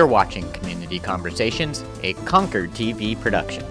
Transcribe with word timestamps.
You're 0.00 0.06
watching 0.06 0.50
Community 0.52 0.98
Conversations, 0.98 1.84
a 2.02 2.14
Concord 2.24 2.70
TV 2.70 3.20
production. 3.20 3.62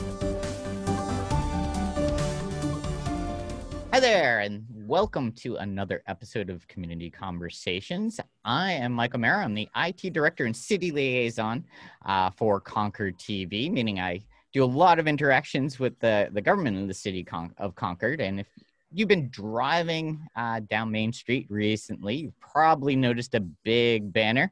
Hi 3.91 3.99
there, 3.99 4.41
and 4.41 4.63
welcome 4.71 5.31
to 5.37 5.55
another 5.55 6.03
episode 6.05 6.51
of 6.51 6.67
Community 6.67 7.09
Conversations. 7.09 8.19
I 8.45 8.73
am 8.73 8.91
Michael 8.91 9.17
O'Mara. 9.17 9.43
I'm 9.43 9.55
the 9.55 9.67
IT 9.75 10.13
Director 10.13 10.45
and 10.45 10.55
City 10.55 10.91
Liaison 10.91 11.65
uh, 12.05 12.29
for 12.29 12.59
Concord 12.59 13.17
TV, 13.17 13.71
meaning 13.71 13.99
I 13.99 14.21
do 14.53 14.63
a 14.63 14.65
lot 14.65 14.99
of 14.99 15.07
interactions 15.07 15.79
with 15.79 15.97
the, 15.99 16.29
the 16.31 16.41
government 16.41 16.77
in 16.77 16.87
the 16.87 16.93
city 16.93 17.25
of 17.57 17.73
Concord. 17.73 18.21
And 18.21 18.39
if 18.39 18.47
you've 18.91 19.07
been 19.07 19.29
driving 19.31 20.23
uh, 20.35 20.59
down 20.59 20.91
Main 20.91 21.11
Street 21.11 21.47
recently, 21.49 22.17
you've 22.17 22.39
probably 22.39 22.95
noticed 22.95 23.33
a 23.33 23.39
big 23.39 24.13
banner 24.13 24.51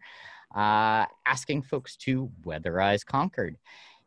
uh, 0.58 1.06
asking 1.26 1.62
folks 1.62 1.96
to 1.96 2.30
weatherize 2.44 3.06
Concord. 3.06 3.58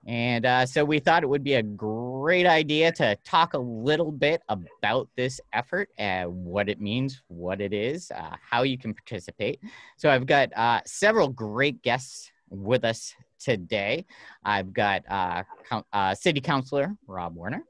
And 0.07 0.47
uh, 0.47 0.67
so 0.67 0.85
we 0.85 0.99
thought 0.99 1.23
it 1.23 1.29
would 1.29 1.45
be 1.45 1.55
a 1.55 1.63
great 1.63 2.47
idea 2.47 2.91
to 2.93 3.17
talk 3.25 3.55
a 3.55 3.59
little 3.59 4.11
bit 4.11 4.43
about 4.49 5.09
this 5.15 5.41
effort, 5.53 5.91
uh, 5.99 6.25
what 6.25 6.69
it 6.69 6.81
means, 6.81 7.23
what 7.29 7.61
it 7.61 7.73
is, 7.73 8.11
uh, 8.11 8.35
how 8.41 8.63
you 8.63 8.79
can 8.79 8.95
participate. 8.95 9.61
So 9.97 10.11
I've 10.11 10.27
got 10.27 10.57
uh, 10.57 10.81
several 10.87 11.29
great 11.29 11.83
guests 11.83 12.33
with 12.49 12.85
us 12.85 13.15
today. 13.39 14.07
I've 14.45 14.73
got 14.73 15.03
uh, 15.09 15.45
uh, 15.93 16.15
City 16.15 16.41
Councilor 16.41 16.97
Rob 17.07 17.37
Werner. 17.37 17.65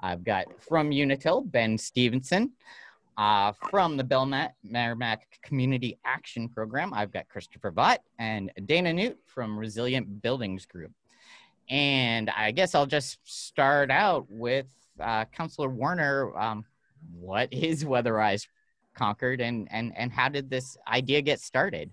I've 0.00 0.24
got 0.24 0.46
from 0.60 0.90
Unitil, 0.90 1.50
Ben 1.50 1.78
Stevenson. 1.78 2.52
Uh, 3.16 3.52
from 3.70 3.96
the 3.96 4.04
Belknap 4.04 4.54
Merrimack 4.62 5.40
Community 5.42 5.98
Action 6.04 6.48
Program, 6.48 6.94
I've 6.94 7.12
got 7.12 7.28
Christopher 7.28 7.70
Vaught 7.70 7.98
and 8.18 8.50
Dana 8.64 8.92
Nute 8.92 9.18
from 9.26 9.58
Resilient 9.58 10.22
Buildings 10.22 10.64
Group. 10.64 10.92
And 11.68 12.30
I 12.30 12.50
guess 12.50 12.74
I'll 12.74 12.86
just 12.86 13.18
start 13.24 13.90
out 13.90 14.26
with 14.30 14.66
uh, 14.98 15.26
Councilor 15.26 15.68
Werner. 15.68 16.36
Um, 16.36 16.64
what 17.12 17.48
is 17.52 17.84
Weatherize 17.84 18.46
Concord 18.94 19.40
and, 19.40 19.68
and, 19.70 19.92
and 19.96 20.12
how 20.12 20.28
did 20.28 20.50
this 20.50 20.76
idea 20.88 21.22
get 21.22 21.40
started? 21.40 21.90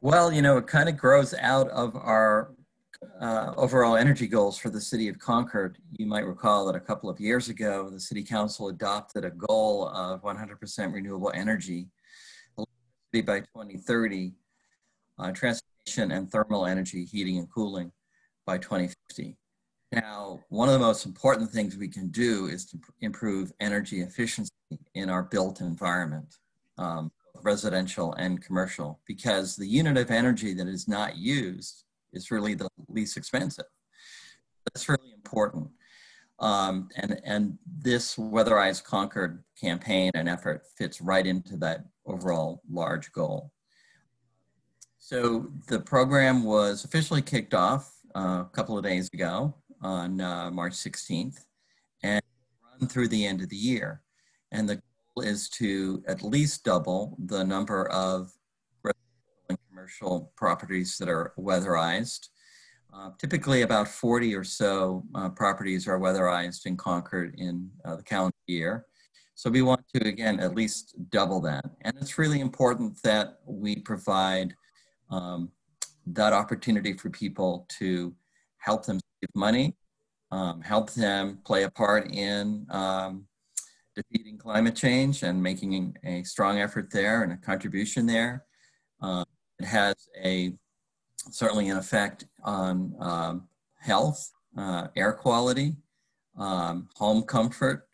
Well, 0.00 0.32
you 0.32 0.40
know, 0.40 0.56
it 0.56 0.66
kind 0.66 0.88
of 0.88 0.96
grows 0.96 1.34
out 1.34 1.68
of 1.68 1.94
our 1.94 2.52
uh, 3.20 3.52
overall 3.56 3.96
energy 3.96 4.26
goals 4.26 4.58
for 4.58 4.70
the 4.70 4.80
city 4.80 5.08
of 5.08 5.18
Concord. 5.18 5.78
You 5.96 6.06
might 6.06 6.26
recall 6.26 6.66
that 6.66 6.76
a 6.76 6.80
couple 6.80 7.08
of 7.08 7.20
years 7.20 7.48
ago, 7.48 7.88
the 7.90 8.00
city 8.00 8.22
council 8.22 8.68
adopted 8.68 9.24
a 9.24 9.30
goal 9.30 9.88
of 9.88 10.22
100% 10.22 10.92
renewable 10.92 11.32
energy 11.34 11.88
by 13.12 13.40
2030, 13.40 14.32
uh, 15.18 15.32
transportation 15.32 16.12
and 16.12 16.30
thermal 16.30 16.66
energy, 16.66 17.04
heating 17.04 17.38
and 17.38 17.50
cooling 17.50 17.90
by 18.46 18.56
2050. 18.58 19.36
Now, 19.92 20.40
one 20.50 20.68
of 20.68 20.74
the 20.74 20.78
most 20.78 21.04
important 21.04 21.50
things 21.50 21.76
we 21.76 21.88
can 21.88 22.08
do 22.08 22.46
is 22.46 22.64
to 22.66 22.78
improve 23.00 23.52
energy 23.60 24.02
efficiency 24.02 24.50
in 24.94 25.10
our 25.10 25.24
built 25.24 25.60
environment, 25.60 26.36
um, 26.78 27.10
residential 27.42 28.12
and 28.14 28.40
commercial, 28.40 29.00
because 29.06 29.56
the 29.56 29.66
unit 29.66 29.96
of 29.96 30.10
energy 30.10 30.54
that 30.54 30.68
is 30.68 30.86
not 30.86 31.16
used 31.16 31.84
is 32.12 32.30
really 32.30 32.54
the 32.54 32.68
least 32.88 33.16
expensive. 33.16 33.66
That's 34.66 34.88
really 34.88 35.12
important. 35.14 35.68
Um, 36.38 36.88
and, 36.96 37.20
and 37.24 37.58
this 37.66 38.16
Weatherize 38.16 38.82
Concord 38.82 39.44
campaign 39.60 40.10
and 40.14 40.28
effort 40.28 40.62
fits 40.76 41.00
right 41.00 41.26
into 41.26 41.56
that 41.58 41.84
overall 42.06 42.62
large 42.70 43.12
goal. 43.12 43.52
So 44.98 45.50
the 45.68 45.80
program 45.80 46.44
was 46.44 46.84
officially 46.84 47.20
kicked 47.20 47.52
off 47.52 47.92
uh, 48.14 48.44
a 48.46 48.50
couple 48.52 48.78
of 48.78 48.84
days 48.84 49.10
ago 49.12 49.54
on 49.82 50.20
uh, 50.20 50.50
March 50.50 50.72
16th 50.72 51.44
and 52.02 52.22
run 52.80 52.88
through 52.88 53.08
the 53.08 53.26
end 53.26 53.42
of 53.42 53.48
the 53.48 53.56
year. 53.56 54.02
And 54.52 54.68
the 54.68 54.76
goal 54.76 55.24
is 55.24 55.48
to 55.50 56.02
at 56.06 56.22
least 56.22 56.64
double 56.64 57.16
the 57.26 57.44
number 57.44 57.88
of 57.90 58.32
commercial 59.80 60.30
properties 60.36 60.98
that 60.98 61.08
are 61.08 61.32
weatherized. 61.38 62.28
Uh, 62.92 63.10
typically 63.18 63.62
about 63.62 63.88
40 63.88 64.34
or 64.34 64.44
so 64.44 65.04
uh, 65.14 65.28
properties 65.30 65.86
are 65.86 65.98
weatherized 65.98 66.66
in 66.66 66.76
Concord 66.76 67.34
in 67.38 67.70
uh, 67.84 67.96
the 67.96 68.02
calendar 68.02 68.36
year. 68.46 68.86
So 69.36 69.48
we 69.48 69.62
want 69.62 69.80
to, 69.94 70.06
again, 70.06 70.38
at 70.40 70.54
least 70.54 70.96
double 71.10 71.40
that. 71.42 71.64
And 71.82 71.94
it's 72.00 72.18
really 72.18 72.40
important 72.40 73.00
that 73.04 73.38
we 73.46 73.76
provide 73.76 74.54
um, 75.10 75.50
that 76.08 76.32
opportunity 76.32 76.92
for 76.92 77.08
people 77.08 77.66
to 77.78 78.12
help 78.58 78.84
them 78.84 78.98
save 79.22 79.34
money, 79.34 79.76
um, 80.30 80.60
help 80.60 80.92
them 80.92 81.38
play 81.46 81.62
a 81.62 81.70
part 81.70 82.10
in 82.10 82.66
um, 82.70 83.24
defeating 83.94 84.36
climate 84.36 84.76
change 84.76 85.22
and 85.22 85.42
making 85.42 85.96
a 86.04 86.22
strong 86.24 86.58
effort 86.58 86.90
there 86.90 87.22
and 87.22 87.32
a 87.32 87.36
contribution 87.36 88.04
there. 88.04 88.44
It 89.60 89.66
has 89.66 89.94
a 90.24 90.54
certainly 91.30 91.68
an 91.68 91.76
effect 91.76 92.24
on 92.42 92.94
um, 92.98 93.48
health, 93.78 94.30
uh, 94.56 94.88
air 94.96 95.12
quality, 95.12 95.76
um, 96.38 96.88
home 96.96 97.22
comfort, 97.24 97.86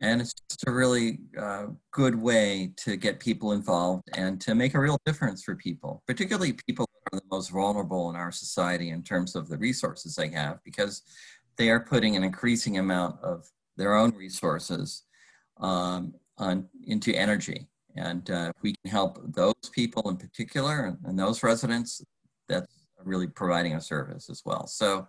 and 0.00 0.20
it's 0.20 0.32
just 0.48 0.68
a 0.68 0.70
really 0.70 1.18
uh, 1.36 1.66
good 1.90 2.14
way 2.14 2.72
to 2.76 2.96
get 2.96 3.18
people 3.18 3.50
involved 3.50 4.04
and 4.16 4.40
to 4.42 4.54
make 4.54 4.74
a 4.74 4.80
real 4.80 4.96
difference 5.04 5.42
for 5.42 5.56
people, 5.56 6.04
particularly 6.06 6.52
people 6.52 6.86
that 6.86 7.16
are 7.16 7.18
the 7.18 7.26
most 7.32 7.50
vulnerable 7.50 8.10
in 8.10 8.14
our 8.14 8.30
society 8.30 8.90
in 8.90 9.02
terms 9.02 9.34
of 9.34 9.48
the 9.48 9.58
resources 9.58 10.14
they 10.14 10.28
have, 10.28 10.62
because 10.62 11.02
they 11.56 11.68
are 11.68 11.80
putting 11.80 12.14
an 12.14 12.22
increasing 12.22 12.78
amount 12.78 13.20
of 13.24 13.44
their 13.76 13.96
own 13.96 14.14
resources 14.14 15.02
um, 15.60 16.14
on, 16.38 16.68
into 16.86 17.12
energy. 17.12 17.66
And 17.96 18.30
uh, 18.30 18.52
if 18.54 18.62
we 18.62 18.74
can 18.82 18.90
help 18.90 19.18
those 19.34 19.54
people 19.72 20.08
in 20.08 20.16
particular 20.16 20.86
and, 20.86 20.98
and, 21.04 21.18
those 21.18 21.42
residents, 21.42 22.02
that's 22.48 22.84
really 23.04 23.26
providing 23.26 23.74
a 23.74 23.80
service 23.80 24.30
as 24.30 24.42
well. 24.44 24.66
So 24.66 25.08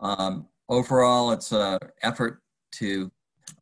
um, 0.00 0.46
overall, 0.68 1.32
it's 1.32 1.52
an 1.52 1.78
effort 2.02 2.40
to 2.72 3.10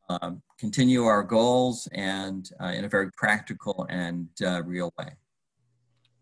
um, 0.08 0.42
continue 0.58 1.04
our 1.04 1.22
goals 1.22 1.88
and 1.92 2.48
uh, 2.60 2.66
in 2.66 2.84
a 2.84 2.88
very 2.88 3.10
practical 3.12 3.86
and 3.88 4.28
uh, 4.44 4.62
real 4.64 4.92
way. 4.98 5.12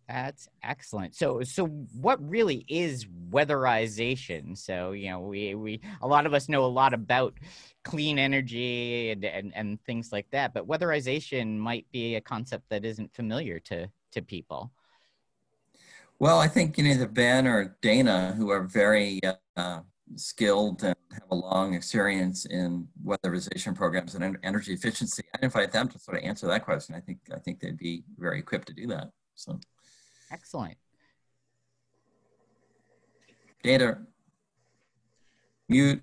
That's 0.09 0.49
excellent. 0.63 1.15
So, 1.15 1.43
so 1.43 1.67
what 1.67 2.19
really 2.29 2.65
is 2.69 3.07
weatherization? 3.31 4.57
So, 4.57 4.93
you 4.93 5.11
know, 5.11 5.21
we 5.21 5.55
we 5.55 5.81
a 6.03 6.07
lot 6.07 6.27
of 6.27 6.35
us 6.35 6.49
know 6.49 6.65
a 6.65 6.67
lot 6.67 6.93
about 6.93 7.35
clean 7.85 8.19
energy 8.19 9.11
and 9.11 9.25
and, 9.25 9.53
and 9.55 9.83
things 9.85 10.13
like 10.13 10.27
that, 10.33 10.53
but 10.53 10.69
weatherization 10.69 11.57
might 11.57 11.87
be 11.91 12.17
a 12.17 12.21
concept 12.21 12.69
that 12.69 12.85
isn't 12.85 13.15
familiar 13.15 13.59
to 13.61 13.89
to 14.13 14.23
people. 14.23 14.71
Well, 16.19 16.39
I 16.39 16.49
think 16.49 16.77
you 16.77 16.85
know 16.85 16.95
the 16.95 17.07
Ben 17.07 17.47
or 17.47 17.77
Dana, 17.81 18.35
who 18.37 18.51
are 18.51 18.63
very 18.63 19.21
uh, 19.57 19.81
skilled 20.17 20.85
and 20.85 20.95
have 21.13 21.31
a 21.31 21.35
long 21.35 21.73
experience 21.73 22.45
in 22.45 22.87
weatherization 23.05 23.75
programs 23.75 24.15
and 24.15 24.37
energy 24.43 24.75
efficiency. 24.75 25.23
I'd 25.35 25.45
invite 25.45 25.73
them 25.73 25.89
to 25.89 25.99
sort 25.99 26.19
of 26.19 26.25
answer 26.25 26.47
that 26.47 26.65
question. 26.65 26.95
I 26.95 27.01
think 27.01 27.21
I 27.35 27.39
think 27.39 27.61
they'd 27.61 27.79
be 27.79 28.05
very 28.19 28.39
equipped 28.39 28.69
to 28.69 28.75
do 28.75 28.87
that. 28.89 29.11
So. 29.35 29.59
Excellent. 30.35 30.77
Dana, 33.63 33.99
mute. 35.69 36.03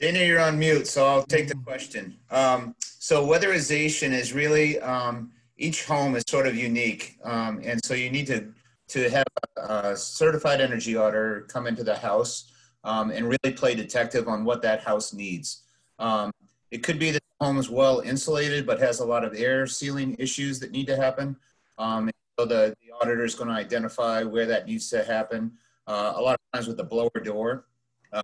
Dana, 0.00 0.18
you're 0.18 0.40
on 0.40 0.58
mute, 0.58 0.88
so 0.88 1.06
I'll 1.06 1.22
take 1.22 1.46
the 1.46 1.54
question. 1.54 2.16
Um, 2.32 2.74
so 2.80 3.24
weatherization 3.24 4.10
is 4.10 4.32
really, 4.32 4.80
um, 4.80 5.30
each 5.56 5.84
home 5.84 6.16
is 6.16 6.24
sort 6.26 6.48
of 6.48 6.56
unique. 6.56 7.16
Um, 7.22 7.60
and 7.62 7.82
so 7.84 7.94
you 7.94 8.10
need 8.10 8.26
to, 8.26 8.52
to 8.88 9.08
have 9.08 9.26
a 9.56 9.96
certified 9.96 10.60
energy 10.60 10.96
auditor 10.96 11.46
come 11.48 11.68
into 11.68 11.84
the 11.84 11.94
house 11.94 12.50
um, 12.82 13.12
and 13.12 13.28
really 13.28 13.54
play 13.54 13.76
detective 13.76 14.26
on 14.26 14.44
what 14.44 14.62
that 14.62 14.82
house 14.82 15.12
needs. 15.12 15.62
Um, 16.00 16.32
it 16.72 16.82
could 16.82 16.98
be 16.98 17.12
that 17.12 17.22
the 17.38 17.46
home 17.46 17.58
is 17.58 17.70
well 17.70 18.00
insulated, 18.00 18.66
but 18.66 18.80
has 18.80 18.98
a 18.98 19.06
lot 19.06 19.24
of 19.24 19.32
air 19.36 19.68
sealing 19.68 20.16
issues 20.18 20.58
that 20.58 20.72
need 20.72 20.88
to 20.88 20.96
happen. 20.96 21.36
Um, 21.78 22.10
so 22.38 22.46
the, 22.46 22.74
the 22.82 22.92
auditor 23.00 23.24
is 23.24 23.34
going 23.34 23.48
to 23.48 23.54
identify 23.54 24.22
where 24.22 24.46
that 24.46 24.66
needs 24.66 24.88
to 24.90 25.04
happen. 25.04 25.52
Uh, 25.86 26.14
a 26.16 26.20
lot 26.20 26.34
of 26.34 26.40
times 26.52 26.66
with 26.66 26.76
the 26.76 26.84
blower 26.84 27.10
door, 27.22 27.66
uh, 28.12 28.22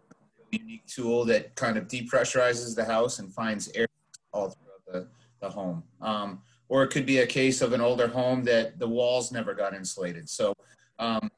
unique 0.51 0.87
tool 0.87 1.25
that 1.27 1.55
kind 1.57 1.77
of 1.77 1.89
depressurizes 1.89 2.75
the 2.75 2.85
house 2.85 3.19
and 3.19 3.33
finds 3.33 3.69
air 3.75 3.87
all 4.33 4.51
throughout 4.51 4.85
the, 4.87 5.09
the 5.41 5.51
home. 5.51 5.83
Um, 6.01 6.41
or 6.69 6.83
it 6.83 6.89
could 6.89 7.07
be 7.07 7.19
a 7.19 7.27
case 7.27 7.61
of 7.61 7.73
an 7.73 7.81
older 7.81 8.09
home 8.09 8.45
that 8.45 8.79
the 8.79 8.89
walls 8.89 9.33
never 9.33 9.55
got 9.55 9.75
insulated. 9.75 10.29
So 10.29 10.55
um, 10.99 11.31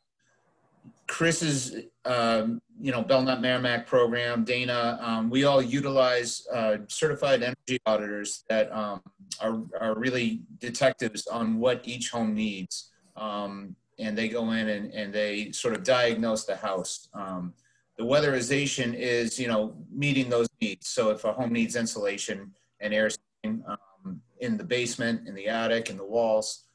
Chris's, 1.11 1.75
um, 2.05 2.63
you 2.81 2.93
know, 2.93 3.03
Belknap 3.03 3.41
Merrimack 3.41 3.85
program, 3.85 4.45
Dana, 4.45 4.97
um, 5.03 5.29
we 5.29 5.43
all 5.43 5.61
utilize 5.61 6.47
uh, 6.55 6.77
certified 6.87 7.43
energy 7.43 7.81
auditors 7.85 8.45
that 8.49 8.73
um, 8.73 9.03
are, 9.41 9.61
are 9.81 9.99
really 9.99 10.43
detectives 10.61 11.27
on 11.27 11.59
what 11.59 11.83
each 11.85 12.11
home 12.11 12.33
needs. 12.33 12.93
Um, 13.17 13.75
and 13.99 14.17
they 14.17 14.29
go 14.29 14.53
in 14.53 14.69
and, 14.69 14.95
and 14.95 15.13
they 15.13 15.51
sort 15.51 15.75
of 15.75 15.83
diagnose 15.83 16.45
the 16.45 16.55
house. 16.55 17.09
Um, 17.13 17.55
the 17.99 18.05
weatherization 18.05 18.95
is, 18.95 19.37
you 19.37 19.49
know, 19.49 19.75
meeting 19.93 20.31
those 20.31 20.49
needs. 20.61 20.87
So 20.87 21.11
if 21.11 21.25
a 21.25 21.33
home 21.33 21.53
needs 21.53 21.75
insulation 21.75 22.53
and 22.79 22.95
air 22.95 23.11
um, 23.45 24.21
in 24.39 24.57
the 24.57 24.65
basement, 24.65 25.27
in 25.27 25.35
the 25.35 25.49
attic, 25.49 25.91
in 25.91 25.97
the 25.97 26.07
walls, 26.07 26.67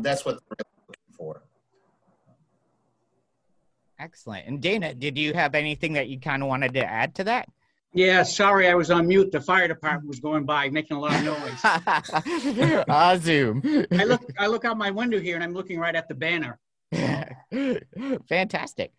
that's 0.00 0.24
what 0.24 0.40
looking 0.50 1.14
for. 1.16 1.44
Excellent. 4.04 4.46
And 4.46 4.60
Dana, 4.60 4.92
did 4.92 5.16
you 5.16 5.32
have 5.32 5.54
anything 5.54 5.94
that 5.94 6.08
you 6.08 6.20
kind 6.20 6.42
of 6.42 6.48
wanted 6.50 6.74
to 6.74 6.84
add 6.84 7.14
to 7.14 7.24
that? 7.24 7.48
Yeah, 7.94 8.22
sorry, 8.22 8.68
I 8.68 8.74
was 8.74 8.90
on 8.90 9.06
mute. 9.06 9.32
The 9.32 9.40
fire 9.40 9.66
department 9.66 10.08
was 10.08 10.20
going 10.20 10.44
by, 10.44 10.68
making 10.68 10.98
a 10.98 11.00
lot 11.00 11.14
of 11.14 11.24
noise. 11.24 11.60
ah, 12.88 13.16
Zoom. 13.18 13.62
I 13.92 14.04
look, 14.04 14.20
I 14.38 14.46
look 14.46 14.66
out 14.66 14.76
my 14.76 14.90
window 14.90 15.18
here, 15.18 15.36
and 15.36 15.44
I'm 15.44 15.54
looking 15.54 15.78
right 15.78 15.94
at 15.94 16.06
the 16.08 16.14
banner. 16.14 16.58
Fantastic. 18.28 18.92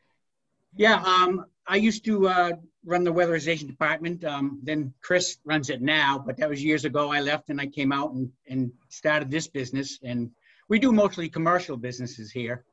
Yeah, 0.76 0.96
um, 1.04 1.46
I 1.68 1.76
used 1.76 2.04
to 2.06 2.28
uh, 2.28 2.52
run 2.84 3.04
the 3.04 3.14
weatherization 3.14 3.68
department. 3.68 4.24
Um, 4.24 4.60
then 4.64 4.92
Chris 5.02 5.38
runs 5.46 5.70
it 5.70 5.84
now, 5.84 6.18
but 6.26 6.38
that 6.38 6.50
was 6.50 6.64
years 6.64 6.84
ago. 6.84 7.12
I 7.12 7.20
left 7.20 7.50
and 7.50 7.62
I 7.62 7.68
came 7.68 7.92
out 7.92 8.14
and, 8.14 8.32
and 8.48 8.72
started 8.90 9.30
this 9.30 9.48
business. 9.48 10.00
And 10.04 10.32
we 10.68 10.80
do 10.80 10.92
mostly 10.92 11.30
commercial 11.30 11.78
businesses 11.78 12.32
here. 12.32 12.66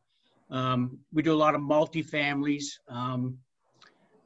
Um, 0.52 0.98
we 1.12 1.22
do 1.22 1.32
a 1.32 1.42
lot 1.44 1.54
of 1.54 1.62
multi-families. 1.62 2.78
Um, 2.86 3.38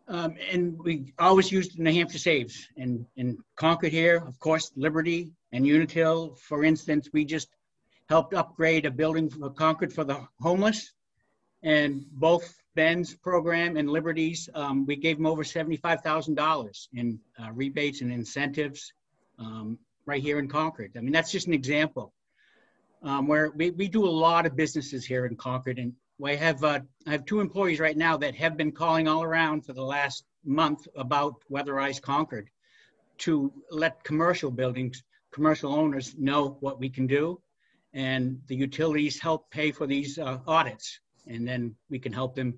um, 0.09 0.35
and 0.53 0.79
we 0.79 1.13
always 1.19 1.51
used 1.51 1.79
New 1.79 1.93
Hampshire 1.93 2.19
Saves 2.19 2.69
and 2.77 3.07
in 3.17 3.39
Concord 3.57 3.93
here, 3.93 4.23
of 4.27 4.39
course, 4.39 4.73
Liberty 4.77 5.33
and 5.53 5.65
Unitil. 5.65 6.37
For 6.39 6.65
instance, 6.65 7.09
we 7.13 7.25
just 7.25 7.49
helped 8.09 8.35
upgrade 8.35 8.87
a 8.87 8.91
building 8.91 9.31
for 9.31 9.51
Concord 9.51 9.93
for 9.93 10.05
the 10.05 10.21
homeless. 10.41 10.93
And 11.63 12.05
both 12.13 12.57
Ben's 12.75 13.15
program 13.15 13.77
and 13.77 13.89
Liberty's, 13.89 14.49
um, 14.55 14.85
we 14.85 14.97
gave 14.97 15.17
them 15.17 15.27
over 15.27 15.43
$75,000 15.43 16.89
in 16.95 17.19
uh, 17.43 17.51
rebates 17.53 18.01
and 18.03 18.13
incentives 18.13 18.93
um, 19.39 19.79
right 20.07 20.23
here 20.23 20.39
in 20.39 20.49
Concord. 20.49 20.93
I 20.97 21.01
mean, 21.01 21.13
that's 21.13 21.33
just 21.33 21.47
an 21.47 21.55
example. 21.55 22.13
Um, 23.03 23.27
where 23.29 23.51
we, 23.51 23.71
we 23.71 23.89
do 23.89 24.07
a 24.07 24.11
lot 24.11 24.47
of 24.47 24.57
businesses 24.57 25.05
here 25.05 25.27
in 25.27 25.37
Concord 25.37 25.79
and 25.79 25.93
I 26.25 26.35
have 26.35 26.65
uh, 26.65 26.81
I 27.07 27.11
have 27.11 27.27
two 27.27 27.41
employees 27.41 27.79
right 27.79 27.97
now 27.97 28.17
that 28.17 28.35
have 28.37 28.57
been 28.57 28.73
calling 28.73 29.07
all 29.07 29.23
around 29.23 29.67
for 29.67 29.75
the 29.75 29.83
last 29.83 30.25
month 30.45 30.87
about 30.97 31.35
weatherized 31.51 32.01
Concord 32.01 32.49
to 33.19 33.53
let 33.71 34.03
commercial 34.03 34.51
buildings, 34.51 35.03
commercial 35.33 35.75
owners 35.75 36.15
know 36.17 36.57
what 36.61 36.79
we 36.79 36.89
can 36.89 37.07
do, 37.07 37.41
and 37.93 38.41
the 38.47 38.57
utilities 38.57 39.21
help 39.21 39.51
pay 39.51 39.71
for 39.73 39.87
these 39.87 40.19
uh, 40.19 40.39
audits, 40.47 41.01
and 41.27 41.47
then 41.47 41.75
we 41.91 41.99
can 41.99 42.13
help 42.13 42.35
them, 42.35 42.55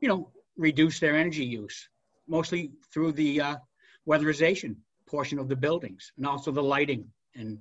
you 0.00 0.08
know, 0.08 0.30
reduce 0.56 0.98
their 0.98 1.16
energy 1.16 1.44
use, 1.44 1.88
mostly 2.26 2.72
through 2.92 3.12
the 3.12 3.40
uh, 3.40 3.56
weatherization 4.06 4.76
portion 5.06 5.38
of 5.38 5.48
the 5.48 5.56
buildings, 5.56 6.12
and 6.16 6.26
also 6.26 6.50
the 6.50 6.62
lighting, 6.62 7.06
and 7.36 7.58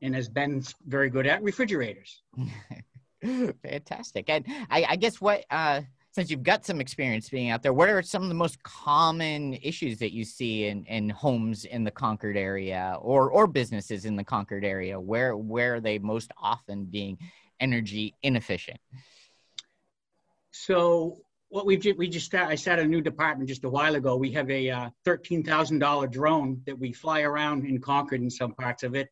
and 0.00 0.14
has 0.14 0.28
been 0.28 0.62
very 0.86 1.10
good 1.10 1.26
at 1.26 1.42
refrigerators. 1.42 2.22
Fantastic. 3.62 4.28
And 4.28 4.44
I, 4.70 4.86
I 4.90 4.96
guess 4.96 5.20
what, 5.20 5.44
uh, 5.50 5.82
since 6.12 6.30
you've 6.30 6.42
got 6.42 6.64
some 6.64 6.80
experience 6.80 7.28
being 7.28 7.50
out 7.50 7.62
there, 7.62 7.72
what 7.72 7.88
are 7.88 8.02
some 8.02 8.22
of 8.22 8.28
the 8.28 8.34
most 8.34 8.62
common 8.62 9.54
issues 9.54 9.98
that 9.98 10.12
you 10.12 10.24
see 10.24 10.66
in, 10.66 10.84
in 10.86 11.10
homes 11.10 11.64
in 11.64 11.84
the 11.84 11.90
Concord 11.90 12.36
area 12.36 12.96
or, 13.00 13.30
or 13.30 13.46
businesses 13.46 14.04
in 14.04 14.16
the 14.16 14.24
Concord 14.24 14.64
area? 14.64 14.98
Where, 14.98 15.36
where 15.36 15.74
are 15.74 15.80
they 15.80 15.98
most 15.98 16.30
often 16.38 16.84
being 16.84 17.18
energy 17.60 18.14
inefficient? 18.22 18.78
So 20.52 21.18
what 21.48 21.66
we 21.66 21.76
just 21.76 22.26
started, 22.26 22.50
I 22.50 22.54
started 22.54 22.86
a 22.86 22.88
new 22.88 23.00
department 23.00 23.48
just 23.48 23.64
a 23.64 23.68
while 23.68 23.94
ago. 23.94 24.16
We 24.16 24.32
have 24.32 24.50
a 24.50 24.70
uh, 24.70 24.90
thirteen 25.04 25.42
thousand 25.42 25.78
dollar 25.78 26.06
drone 26.06 26.60
that 26.66 26.78
we 26.78 26.92
fly 26.92 27.22
around 27.22 27.64
in 27.64 27.80
Concord 27.80 28.20
in 28.20 28.30
some 28.30 28.52
parts 28.54 28.82
of 28.82 28.94
it, 28.94 29.08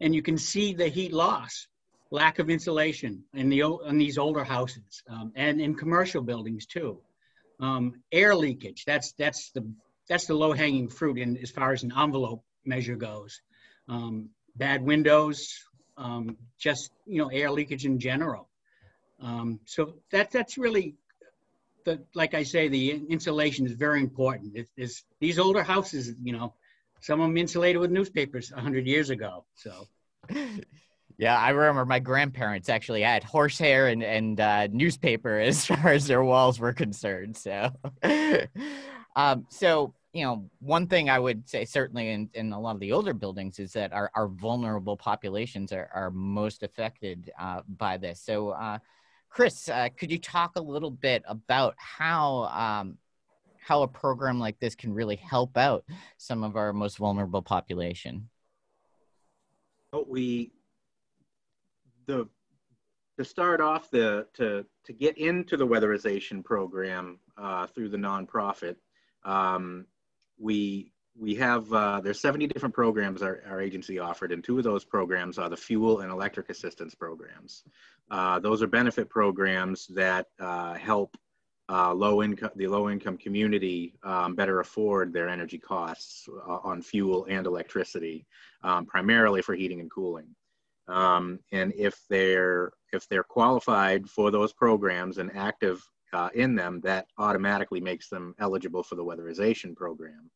and 0.00 0.14
you 0.14 0.20
can 0.22 0.36
see 0.36 0.74
the 0.74 0.88
heat 0.88 1.12
loss 1.12 1.68
lack 2.10 2.38
of 2.38 2.50
insulation 2.50 3.24
in 3.34 3.48
the 3.48 3.62
in 3.86 3.98
these 3.98 4.18
older 4.18 4.44
houses 4.44 5.02
um, 5.08 5.32
and 5.36 5.60
in 5.60 5.74
commercial 5.74 6.22
buildings 6.22 6.66
too. 6.66 7.00
Um, 7.60 8.02
air 8.10 8.34
leakage. 8.34 8.84
That's 8.84 9.12
that's 9.12 9.50
the 9.50 9.70
that's 10.08 10.26
the 10.26 10.34
low 10.34 10.52
hanging 10.52 10.88
fruit 10.88 11.18
in 11.18 11.36
as 11.36 11.50
far 11.50 11.72
as 11.72 11.82
an 11.82 11.92
envelope 11.96 12.42
measure 12.64 12.96
goes. 12.96 13.40
Um, 13.88 14.30
bad 14.56 14.82
windows, 14.82 15.64
um, 15.96 16.36
just 16.58 16.90
you 17.06 17.18
know 17.18 17.28
air 17.28 17.50
leakage 17.50 17.84
in 17.84 17.98
general. 18.00 18.48
Um, 19.20 19.60
so 19.66 19.94
that 20.10 20.30
that's 20.30 20.58
really 20.58 20.96
the 21.84 22.02
like 22.14 22.34
I 22.34 22.42
say 22.42 22.68
the 22.68 22.90
insulation 22.90 23.66
is 23.66 23.72
very 23.72 24.00
important. 24.00 24.56
It, 24.56 24.68
it's, 24.76 25.04
these 25.20 25.38
older 25.38 25.62
houses, 25.62 26.12
you 26.22 26.32
know, 26.32 26.54
some 27.00 27.20
of 27.20 27.28
them 27.28 27.36
insulated 27.36 27.80
with 27.80 27.90
newspapers 27.90 28.50
100 28.50 28.86
years 28.86 29.10
ago. 29.10 29.44
So. 29.54 29.86
Yeah, 31.20 31.38
I 31.38 31.50
remember 31.50 31.84
my 31.84 31.98
grandparents 31.98 32.70
actually 32.70 33.02
had 33.02 33.22
horsehair 33.22 33.88
and 33.88 34.02
and 34.02 34.40
uh, 34.40 34.68
newspaper 34.68 35.38
as 35.38 35.66
far 35.66 35.88
as 35.88 36.06
their 36.06 36.24
walls 36.24 36.58
were 36.58 36.72
concerned. 36.72 37.36
So, 37.36 37.70
um, 39.16 39.44
so 39.50 39.92
you 40.14 40.24
know, 40.24 40.48
one 40.60 40.86
thing 40.86 41.10
I 41.10 41.18
would 41.18 41.46
say 41.46 41.66
certainly 41.66 42.08
in, 42.08 42.30
in 42.32 42.52
a 42.54 42.58
lot 42.58 42.74
of 42.74 42.80
the 42.80 42.92
older 42.92 43.12
buildings 43.12 43.58
is 43.58 43.74
that 43.74 43.92
our, 43.92 44.10
our 44.14 44.28
vulnerable 44.28 44.96
populations 44.96 45.72
are, 45.72 45.90
are 45.94 46.10
most 46.10 46.62
affected 46.62 47.30
uh, 47.38 47.60
by 47.68 47.98
this. 47.98 48.20
So, 48.20 48.48
uh, 48.48 48.78
Chris, 49.28 49.68
uh, 49.68 49.90
could 49.96 50.10
you 50.10 50.18
talk 50.18 50.52
a 50.56 50.60
little 50.60 50.90
bit 50.90 51.22
about 51.28 51.74
how 51.76 52.44
um, 52.44 52.96
how 53.58 53.82
a 53.82 53.88
program 53.88 54.40
like 54.40 54.58
this 54.58 54.74
can 54.74 54.94
really 54.94 55.16
help 55.16 55.58
out 55.58 55.84
some 56.16 56.42
of 56.42 56.56
our 56.56 56.72
most 56.72 56.96
vulnerable 56.96 57.42
population? 57.42 58.30
We 60.06 60.52
the 62.10 62.28
to 63.18 63.24
start 63.24 63.60
off 63.60 63.90
the 63.90 64.26
to 64.34 64.64
to 64.84 64.92
get 64.92 65.18
into 65.18 65.56
the 65.56 65.66
weatherization 65.66 66.44
program 66.44 67.18
uh, 67.36 67.66
through 67.66 67.88
the 67.88 67.96
nonprofit, 67.96 68.76
um, 69.24 69.86
we 70.38 70.92
we 71.18 71.34
have 71.34 71.70
uh, 71.72 72.00
there's 72.00 72.20
70 72.20 72.46
different 72.46 72.74
programs 72.74 73.22
our, 73.22 73.42
our 73.48 73.60
agency 73.60 73.98
offered, 73.98 74.32
and 74.32 74.42
two 74.42 74.58
of 74.58 74.64
those 74.64 74.84
programs 74.84 75.38
are 75.38 75.50
the 75.50 75.56
fuel 75.56 76.00
and 76.00 76.10
electric 76.10 76.48
assistance 76.48 76.94
programs. 76.94 77.64
Uh, 78.10 78.38
those 78.38 78.62
are 78.62 78.66
benefit 78.66 79.08
programs 79.08 79.86
that 79.88 80.26
uh, 80.38 80.74
help 80.74 81.16
uh, 81.68 81.92
low 81.92 82.22
income 82.22 82.50
the 82.56 82.66
low 82.66 82.90
income 82.90 83.16
community 83.16 83.94
um, 84.02 84.34
better 84.34 84.60
afford 84.60 85.12
their 85.12 85.28
energy 85.28 85.58
costs 85.58 86.28
uh, 86.48 86.58
on 86.64 86.82
fuel 86.82 87.26
and 87.28 87.46
electricity, 87.46 88.26
um, 88.62 88.86
primarily 88.86 89.42
for 89.42 89.54
heating 89.54 89.80
and 89.80 89.90
cooling. 89.90 90.34
Um, 90.90 91.38
and 91.52 91.72
if 91.76 92.00
they're 92.08 92.72
if 92.92 93.08
they're 93.08 93.22
qualified 93.22 94.08
for 94.08 94.30
those 94.30 94.52
programs 94.52 95.18
and 95.18 95.30
active 95.36 95.82
uh, 96.12 96.30
in 96.34 96.56
them, 96.56 96.80
that 96.82 97.06
automatically 97.18 97.80
makes 97.80 98.08
them 98.08 98.34
eligible 98.40 98.82
for 98.82 98.96
the 98.96 99.04
weatherization 99.04 99.76
program. 99.76 100.30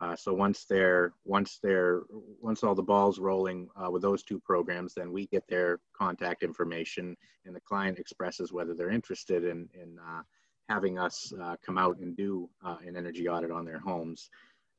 Uh, 0.00 0.16
so 0.16 0.32
once 0.32 0.64
they're 0.64 1.12
once 1.24 1.58
they're 1.62 2.02
once 2.40 2.64
all 2.64 2.74
the 2.74 2.82
balls 2.82 3.18
rolling 3.18 3.68
uh, 3.76 3.90
with 3.90 4.02
those 4.02 4.22
two 4.22 4.40
programs, 4.40 4.94
then 4.94 5.12
we 5.12 5.26
get 5.26 5.44
their 5.48 5.78
contact 5.96 6.42
information, 6.42 7.16
and 7.44 7.54
the 7.54 7.60
client 7.60 7.98
expresses 7.98 8.52
whether 8.52 8.74
they're 8.74 8.90
interested 8.90 9.44
in 9.44 9.68
in 9.74 9.98
uh, 9.98 10.22
having 10.68 10.98
us 10.98 11.32
uh, 11.42 11.54
come 11.64 11.76
out 11.76 11.98
and 11.98 12.16
do 12.16 12.48
uh, 12.64 12.76
an 12.86 12.96
energy 12.96 13.28
audit 13.28 13.50
on 13.50 13.64
their 13.64 13.78
homes. 13.78 14.30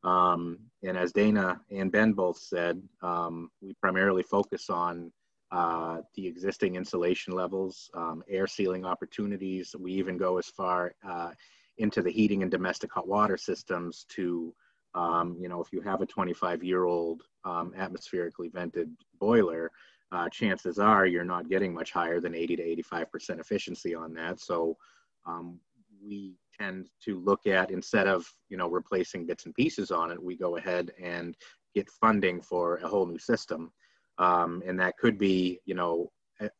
Um, 0.04 0.58
and 0.84 0.98
as 0.98 1.12
Dana 1.12 1.62
and 1.70 1.92
Ben 1.92 2.14
both 2.14 2.40
said, 2.40 2.82
um, 3.04 3.52
we 3.62 3.76
primarily 3.76 4.24
focus 4.24 4.70
on 4.70 5.12
uh, 5.52 5.98
the 6.16 6.26
existing 6.26 6.76
insulation 6.76 7.34
levels, 7.34 7.90
um, 7.94 8.24
air 8.30 8.48
sealing 8.48 8.86
opportunities. 8.86 9.76
We 9.78 9.92
even 9.94 10.18
go 10.18 10.38
as 10.38 10.48
far 10.48 10.96
uh, 11.08 11.32
into 11.78 12.02
the 12.02 12.12
heating 12.12 12.42
and 12.42 12.52
domestic 12.52 12.92
hot 12.94 13.08
water 13.08 13.38
systems 13.38 14.06
to, 14.10 14.54
um, 14.96 15.36
you 15.40 15.50
know, 15.50 15.62
if 15.62 15.74
you 15.74 15.82
have 15.82 16.02
a 16.02 16.06
25 16.06 16.64
year 16.64 16.86
old 16.86 17.24
um, 17.44 17.74
atmospherically 17.76 18.50
vented 18.50 18.90
boiler, 19.20 19.72
uh, 20.14 20.30
chances 20.30 20.78
are 20.80 21.06
you're 21.06 21.24
not 21.24 21.50
getting 21.50 21.74
much 21.74 21.92
higher 21.92 22.20
than 22.20 22.36
80 22.36 22.56
to 22.58 22.84
85% 22.84 23.40
efficiency 23.40 23.96
on 23.96 24.14
that. 24.14 24.40
So 24.40 24.78
um, 25.26 25.60
we 26.04 26.36
tend 26.60 26.88
to 27.06 27.20
look 27.20 27.48
at 27.48 27.72
instead 27.72 28.08
of, 28.08 28.26
you 28.50 28.58
know, 28.58 28.70
replacing 28.70 29.26
bits 29.26 29.46
and 29.46 29.56
pieces 29.56 29.92
on 29.92 30.12
it, 30.12 30.22
we 30.22 30.36
go 30.36 30.58
ahead 30.58 30.92
and 31.02 31.36
get 31.74 31.90
funding 31.90 32.42
for 32.42 32.78
a 32.78 32.88
whole 32.88 33.06
new 33.06 33.20
system. 33.20 33.72
Um, 34.18 34.62
and 34.66 34.80
that 34.80 34.98
could 34.98 35.18
be, 35.18 35.60
you 35.66 35.76
know, 35.76 36.12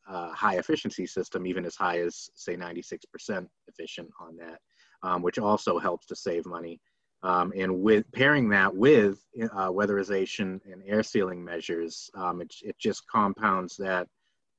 a, 0.08 0.32
high 0.32 0.56
efficiency 0.56 1.06
system, 1.06 1.46
even 1.46 1.64
as 1.64 1.74
high 1.74 2.00
as 2.00 2.30
say 2.34 2.56
96% 2.56 3.46
efficient 3.68 4.08
on 4.20 4.36
that, 4.36 4.58
um, 5.02 5.22
which 5.22 5.38
also 5.38 5.78
helps 5.78 6.06
to 6.06 6.16
save 6.16 6.46
money. 6.46 6.80
Um, 7.24 7.52
and 7.56 7.82
with 7.82 8.10
pairing 8.12 8.48
that 8.48 8.74
with 8.74 9.24
uh, 9.40 9.68
weatherization 9.68 10.60
and 10.70 10.82
air 10.86 11.02
sealing 11.02 11.44
measures, 11.44 12.10
um, 12.14 12.40
it, 12.40 12.52
it 12.62 12.76
just 12.78 13.06
compounds 13.06 13.76
that 13.76 14.08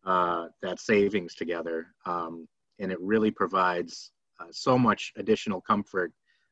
uh, 0.06 0.48
that 0.62 0.80
savings 0.80 1.34
together. 1.34 1.88
Um, 2.06 2.48
and 2.80 2.92
it 2.92 3.00
really 3.00 3.32
provides 3.32 4.12
uh, 4.40 4.48
so 4.52 4.78
much 4.78 5.14
additional 5.16 5.62
comfort 5.62 6.12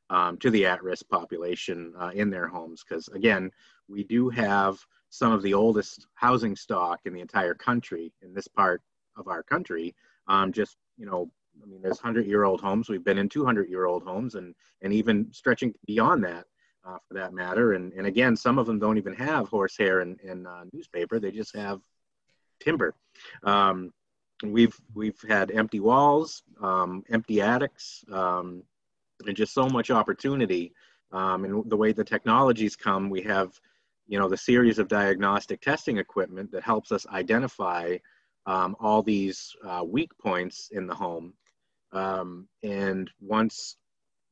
um, 0.09 0.37
to 0.37 0.49
the 0.49 0.65
at-risk 0.65 1.07
population 1.09 1.93
uh, 1.99 2.11
in 2.13 2.29
their 2.29 2.47
homes. 2.47 2.83
Because 2.87 3.07
again, 3.09 3.51
we 3.87 4.03
do 4.03 4.29
have 4.29 4.79
some 5.11 5.31
of 5.31 5.43
the 5.43 5.53
oldest 5.53 6.07
housing 6.15 6.55
stock 6.55 7.01
in 7.05 7.13
the 7.13 7.21
entire 7.21 7.53
country 7.53 8.11
in 8.23 8.33
this 8.33 8.47
part 8.47 8.81
of 9.17 9.27
our 9.27 9.43
country. 9.43 9.93
Um, 10.27 10.51
just 10.51 10.77
you 10.97 11.05
know, 11.05 11.29
I 11.61 11.67
mean, 11.67 11.81
there's 11.81 11.99
hundred-year-old 11.99 12.61
homes. 12.61 12.89
We've 12.89 13.03
been 13.03 13.17
in 13.19 13.29
200-year-old 13.29 14.03
homes, 14.03 14.35
and 14.35 14.55
and 14.81 14.91
even 14.91 15.31
stretching 15.31 15.73
beyond 15.85 16.23
that, 16.23 16.45
uh, 16.85 16.97
for 17.07 17.13
that 17.15 17.33
matter. 17.33 17.73
And 17.73 17.93
and 17.93 18.07
again, 18.07 18.35
some 18.35 18.57
of 18.57 18.65
them 18.65 18.79
don't 18.79 18.97
even 18.97 19.13
have 19.13 19.49
horsehair 19.49 19.99
and, 19.99 20.19
and 20.21 20.47
uh, 20.47 20.63
newspaper. 20.73 21.19
They 21.19 21.31
just 21.31 21.55
have 21.55 21.81
timber. 22.59 22.95
Um, 23.43 23.93
we've 24.43 24.79
we've 24.93 25.21
had 25.27 25.51
empty 25.51 25.79
walls, 25.79 26.43
um, 26.61 27.03
empty 27.09 27.41
attics, 27.41 28.03
um, 28.11 28.63
and 29.25 29.35
just 29.35 29.53
so 29.53 29.67
much 29.67 29.91
opportunity. 29.91 30.73
Um, 31.11 31.43
and 31.43 31.69
the 31.69 31.77
way 31.77 31.91
the 31.91 32.05
technologies 32.05 32.77
come, 32.77 33.09
we 33.09 33.21
have, 33.23 33.59
you 34.07 34.19
know, 34.19 34.27
the 34.27 34.37
series 34.37 34.79
of 34.79 34.87
diagnostic 34.87 35.61
testing 35.61 35.97
equipment 35.97 36.51
that 36.51 36.63
helps 36.63 36.91
us 36.91 37.07
identify 37.07 37.97
um, 38.45 38.75
all 38.79 39.01
these 39.01 39.55
uh, 39.65 39.83
weak 39.85 40.11
points 40.19 40.69
in 40.71 40.87
the 40.87 40.95
home. 40.95 41.33
Um, 41.91 42.47
and 42.63 43.09
once 43.19 43.77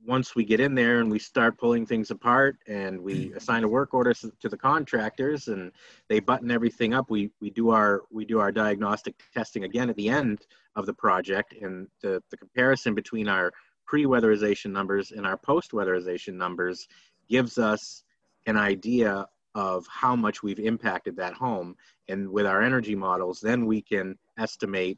once 0.06 0.34
we 0.34 0.46
get 0.46 0.60
in 0.60 0.76
there 0.76 1.02
and 1.02 1.12
we 1.12 1.20
start 1.20 1.58
pulling 1.58 1.86
things 1.86 2.10
apart 2.10 2.58
and 2.68 3.02
we 3.02 3.34
assign 3.34 3.64
a 3.64 3.68
work 3.68 3.94
order 3.94 4.14
to 4.14 4.50
the 4.50 4.58
contractors 4.58 5.50
and 5.50 5.72
they 6.08 6.20
button 6.20 6.52
everything 6.52 6.94
up 6.94 7.10
we 7.10 7.30
we 7.42 7.50
do 7.50 7.72
our 7.72 8.04
we 8.10 8.24
do 8.24 8.40
our 8.40 8.52
diagnostic 8.52 9.16
testing 9.34 9.66
again 9.66 9.90
at 9.90 9.96
the 9.98 10.10
end 10.10 10.40
of 10.76 10.86
the 10.86 10.94
project 10.94 11.54
and 11.62 11.88
the, 12.02 12.24
the 12.32 12.38
comparison 12.38 12.96
between 12.96 13.28
our 13.28 13.52
pre-weatherization 13.86 14.72
numbers 14.72 15.12
and 15.12 15.26
our 15.26 15.38
post-weatherization 15.38 16.34
numbers 16.34 16.88
gives 17.28 17.58
us 17.58 18.04
an 18.46 18.56
idea 18.56 19.28
of 19.56 19.86
how 19.88 20.16
much 20.16 20.44
we've 20.44 20.60
impacted 20.60 21.16
that 21.16 21.34
home 21.34 21.76
and 22.08 22.30
with 22.30 22.46
our 22.46 22.62
energy 22.62 22.96
models 22.96 23.40
then 23.42 23.66
we 23.66 23.82
can 23.82 24.18
estimate 24.38 24.98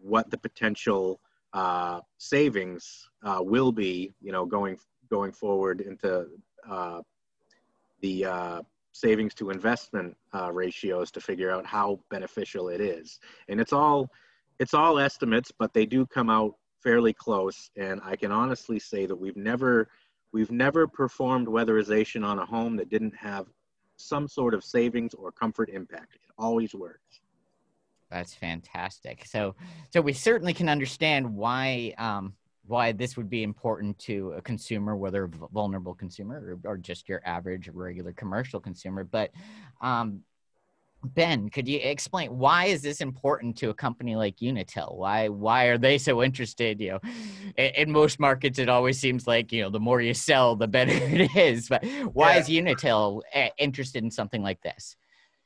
what 0.00 0.30
the 0.30 0.38
potential 0.38 1.20
uh, 1.52 2.00
savings 2.18 3.08
uh, 3.22 3.38
will 3.40 3.72
be, 3.72 4.12
you 4.20 4.32
know, 4.32 4.44
going 4.44 4.76
going 5.10 5.32
forward 5.32 5.80
into 5.80 6.26
uh, 6.68 7.00
the 8.02 8.24
uh, 8.24 8.62
savings 8.92 9.34
to 9.34 9.50
investment 9.50 10.16
uh, 10.34 10.52
ratios 10.52 11.10
to 11.10 11.20
figure 11.20 11.50
out 11.50 11.64
how 11.64 11.98
beneficial 12.10 12.68
it 12.68 12.80
is. 12.80 13.18
And 13.48 13.60
it's 13.60 13.72
all 13.72 14.10
it's 14.58 14.74
all 14.74 14.98
estimates, 14.98 15.52
but 15.56 15.72
they 15.72 15.86
do 15.86 16.04
come 16.06 16.30
out 16.30 16.54
fairly 16.82 17.12
close. 17.12 17.70
And 17.76 18.00
I 18.04 18.16
can 18.16 18.32
honestly 18.32 18.78
say 18.78 19.06
that 19.06 19.16
we've 19.16 19.36
never 19.36 19.88
we've 20.32 20.50
never 20.50 20.86
performed 20.86 21.48
weatherization 21.48 22.24
on 22.24 22.38
a 22.38 22.46
home 22.46 22.76
that 22.76 22.90
didn't 22.90 23.16
have 23.16 23.46
some 23.98 24.28
sort 24.28 24.54
of 24.54 24.64
savings 24.64 25.14
or 25.14 25.32
comfort 25.32 25.68
impact. 25.70 26.14
It 26.14 26.30
always 26.38 26.74
works. 26.74 27.20
That's 28.10 28.34
fantastic. 28.34 29.26
So, 29.26 29.54
so 29.92 30.00
we 30.00 30.12
certainly 30.12 30.54
can 30.54 30.68
understand 30.68 31.34
why 31.34 31.94
um, 31.98 32.34
why 32.66 32.92
this 32.92 33.16
would 33.16 33.30
be 33.30 33.42
important 33.42 33.98
to 33.98 34.32
a 34.36 34.42
consumer, 34.42 34.94
whether 34.94 35.24
a 35.24 35.28
vulnerable 35.52 35.94
consumer 35.94 36.58
or, 36.64 36.72
or 36.72 36.76
just 36.76 37.08
your 37.08 37.22
average 37.24 37.68
regular 37.72 38.12
commercial 38.12 38.60
consumer. 38.60 39.04
But 39.04 39.30
um, 39.80 40.20
Ben, 41.02 41.48
could 41.48 41.66
you 41.66 41.78
explain 41.82 42.36
why 42.36 42.66
is 42.66 42.82
this 42.82 43.00
important 43.00 43.56
to 43.58 43.70
a 43.70 43.74
company 43.74 44.16
like 44.16 44.36
Unitil? 44.38 44.96
Why 44.96 45.28
why 45.28 45.66
are 45.66 45.78
they 45.78 45.96
so 45.96 46.22
interested? 46.22 46.80
You 46.80 46.92
know, 46.92 47.00
in, 47.58 47.90
most 47.90 48.20
markets, 48.20 48.58
it 48.58 48.68
always 48.68 48.98
seems 48.98 49.26
like 49.26 49.52
you 49.52 49.62
know 49.62 49.70
the 49.70 49.80
more 49.80 50.00
you 50.00 50.14
sell, 50.14 50.56
the 50.56 50.68
better 50.68 50.92
it 50.94 51.34
is. 51.36 51.68
But 51.68 51.84
why 52.12 52.34
yeah. 52.34 52.40
is 52.40 52.48
Unitil 52.48 53.22
eh, 53.32 53.50
interested 53.58 54.04
in 54.04 54.10
something 54.10 54.42
like 54.42 54.62
this? 54.62 54.96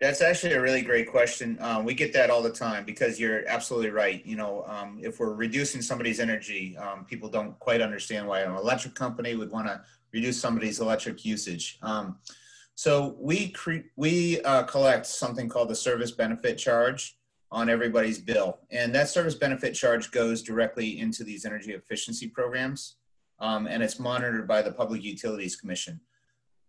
That's 0.00 0.20
actually 0.20 0.54
a 0.54 0.60
really 0.60 0.82
great 0.82 1.08
question. 1.08 1.56
Um, 1.60 1.84
we 1.84 1.94
get 1.94 2.12
that 2.14 2.28
all 2.28 2.42
the 2.42 2.50
time 2.50 2.84
because 2.84 3.20
you're 3.20 3.46
absolutely 3.46 3.90
right. 3.90 4.24
You 4.26 4.34
know, 4.34 4.64
um, 4.66 4.98
if 5.00 5.20
we're 5.20 5.34
reducing 5.34 5.80
somebody's 5.80 6.18
energy, 6.18 6.76
um, 6.76 7.04
people 7.04 7.28
don't 7.28 7.56
quite 7.60 7.80
understand 7.80 8.26
why 8.26 8.40
an 8.40 8.50
electric 8.50 8.96
company 8.96 9.36
would 9.36 9.52
want 9.52 9.68
to 9.68 9.80
reduce 10.12 10.40
somebody's 10.40 10.80
electric 10.80 11.24
usage. 11.24 11.78
Um, 11.82 12.18
so 12.74 13.16
we 13.20 13.50
cre- 13.50 13.88
we 13.96 14.40
uh, 14.42 14.64
collect 14.64 15.06
something 15.06 15.48
called 15.48 15.68
the 15.68 15.74
service 15.74 16.10
benefit 16.10 16.58
charge 16.58 17.16
on 17.52 17.68
everybody's 17.68 18.18
bill, 18.18 18.58
and 18.72 18.92
that 18.94 19.08
service 19.08 19.36
benefit 19.36 19.74
charge 19.74 20.10
goes 20.10 20.42
directly 20.42 20.98
into 20.98 21.22
these 21.22 21.44
energy 21.44 21.72
efficiency 21.72 22.26
programs, 22.26 22.96
um, 23.38 23.68
and 23.68 23.82
it's 23.82 24.00
monitored 24.00 24.48
by 24.48 24.62
the 24.62 24.72
Public 24.72 25.04
Utilities 25.04 25.54
Commission 25.54 26.00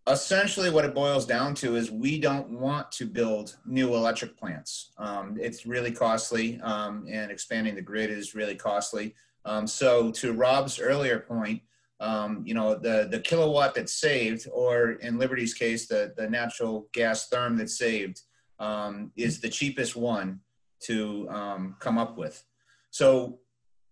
essentially 0.07 0.69
what 0.69 0.83
it 0.85 0.93
boils 0.93 1.25
down 1.25 1.53
to 1.55 1.75
is 1.75 1.89
we 1.91 2.19
don't 2.19 2.49
want 2.49 2.91
to 2.91 3.05
build 3.05 3.57
new 3.65 3.95
electric 3.95 4.37
plants. 4.37 4.91
Um, 4.97 5.37
it's 5.39 5.65
really 5.65 5.91
costly, 5.91 6.59
um, 6.61 7.05
and 7.09 7.31
expanding 7.31 7.75
the 7.75 7.81
grid 7.81 8.09
is 8.09 8.35
really 8.35 8.55
costly. 8.55 9.15
Um, 9.45 9.65
so, 9.67 10.11
to 10.11 10.33
Rob's 10.33 10.79
earlier 10.79 11.19
point, 11.19 11.61
um, 11.99 12.43
you 12.45 12.53
know, 12.53 12.75
the 12.75 13.07
the 13.09 13.19
kilowatt 13.19 13.75
that's 13.75 13.93
saved, 13.93 14.47
or 14.51 14.93
in 14.93 15.17
Liberty's 15.17 15.53
case, 15.53 15.87
the 15.87 16.13
the 16.17 16.29
natural 16.29 16.87
gas 16.91 17.29
therm 17.29 17.57
that's 17.57 17.77
saved, 17.77 18.21
um, 18.59 19.11
is 19.15 19.39
the 19.39 19.49
cheapest 19.49 19.95
one 19.95 20.39
to 20.85 21.27
um, 21.29 21.75
come 21.79 21.97
up 21.97 22.17
with. 22.17 22.43
So 22.91 23.39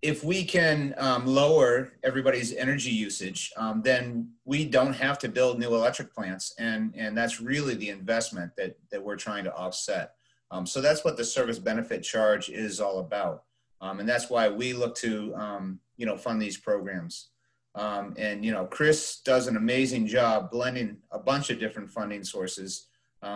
if 0.02 0.24
we 0.24 0.44
can 0.44 0.96
um, 0.98 1.28
lower 1.28 1.94
everybody's 2.04 2.54
energy 2.54 2.90
usage, 2.90 3.52
um, 3.56 3.82
then 3.84 4.32
we 4.46 4.66
don't 4.66 4.94
have 4.94 5.20
to 5.20 5.30
build 5.30 5.60
new 5.60 5.76
electric 5.76 6.14
plants, 6.14 6.56
and 6.58 6.94
and 6.96 7.16
that's 7.16 7.40
really 7.40 7.76
the 7.76 7.90
investment 7.90 8.52
that 8.58 8.78
that 8.92 9.04
we're 9.04 9.16
trying 9.16 9.44
to 9.44 9.56
offset. 9.56 10.16
Um, 10.50 10.66
so 10.66 10.82
that's 10.82 11.04
what 11.04 11.18
the 11.18 11.24
service 11.24 11.60
benefit 11.60 12.02
charge 12.02 12.50
is 12.50 12.82
all 12.82 13.00
about, 13.00 13.44
um, 13.80 14.00
and 14.00 14.10
that's 14.10 14.30
why 14.30 14.50
we 14.50 14.74
look 14.74 14.96
to 14.98 15.36
um, 15.36 15.80
you 15.98 16.06
know 16.06 16.18
fund 16.18 16.42
these 16.42 16.58
programs. 16.58 17.30
Um, 17.76 18.16
and 18.18 18.44
you 18.44 18.52
know, 18.52 18.66
Chris 18.66 19.22
does 19.24 19.48
an 19.48 19.56
amazing 19.56 20.08
job 20.08 20.50
blending 20.52 20.98
a 21.12 21.20
bunch 21.20 21.52
of 21.52 21.60
different 21.60 21.90
funding 21.90 22.24
sources. 22.24 22.88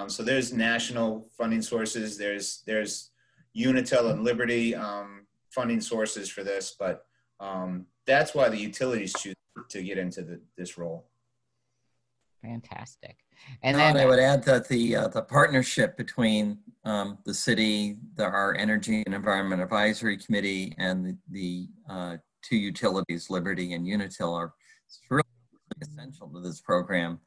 so 0.07 0.23
there's 0.23 0.51
national 0.51 1.27
funding 1.37 1.61
sources. 1.61 2.17
There's 2.17 2.63
there's 2.65 3.11
Unitil 3.55 4.11
and 4.11 4.23
Liberty. 4.23 4.75
Um, 4.75 5.25
funding 5.55 5.79
sources 5.81 6.29
for 6.29 6.43
this, 6.43 6.75
but 6.77 7.05
um, 7.39 7.85
that's 8.05 8.35
why 8.35 8.49
the 8.49 8.57
utilities 8.57 9.13
choose 9.17 9.35
to 9.69 9.81
get 9.81 9.97
into 9.97 10.21
the, 10.21 10.41
this 10.57 10.77
role. 10.77 11.07
Fantastic. 12.43 13.17
And 13.63 13.77
then 13.77 13.97
I 13.97 14.05
would 14.05 14.19
add 14.19 14.43
that 14.43 14.67
the 14.67 14.95
uh, 14.95 15.07
the 15.07 15.21
partnership 15.21 15.97
between 15.97 16.59
um, 16.83 17.17
the 17.25 17.33
city, 17.33 17.97
the, 18.15 18.23
our 18.23 18.55
Energy 18.55 19.01
and 19.05 19.15
Environment 19.15 19.61
Advisory 19.61 20.17
Committee, 20.17 20.75
and 20.77 21.05
the, 21.05 21.17
the 21.31 21.67
uh, 21.89 22.17
two 22.43 22.57
utilities, 22.57 23.29
Liberty 23.29 23.73
and 23.73 23.85
Unitil, 23.85 24.33
are 24.33 24.53
really 25.09 25.23
essential 25.81 26.27
to 26.27 26.39
this 26.39 26.61
program 26.61 27.19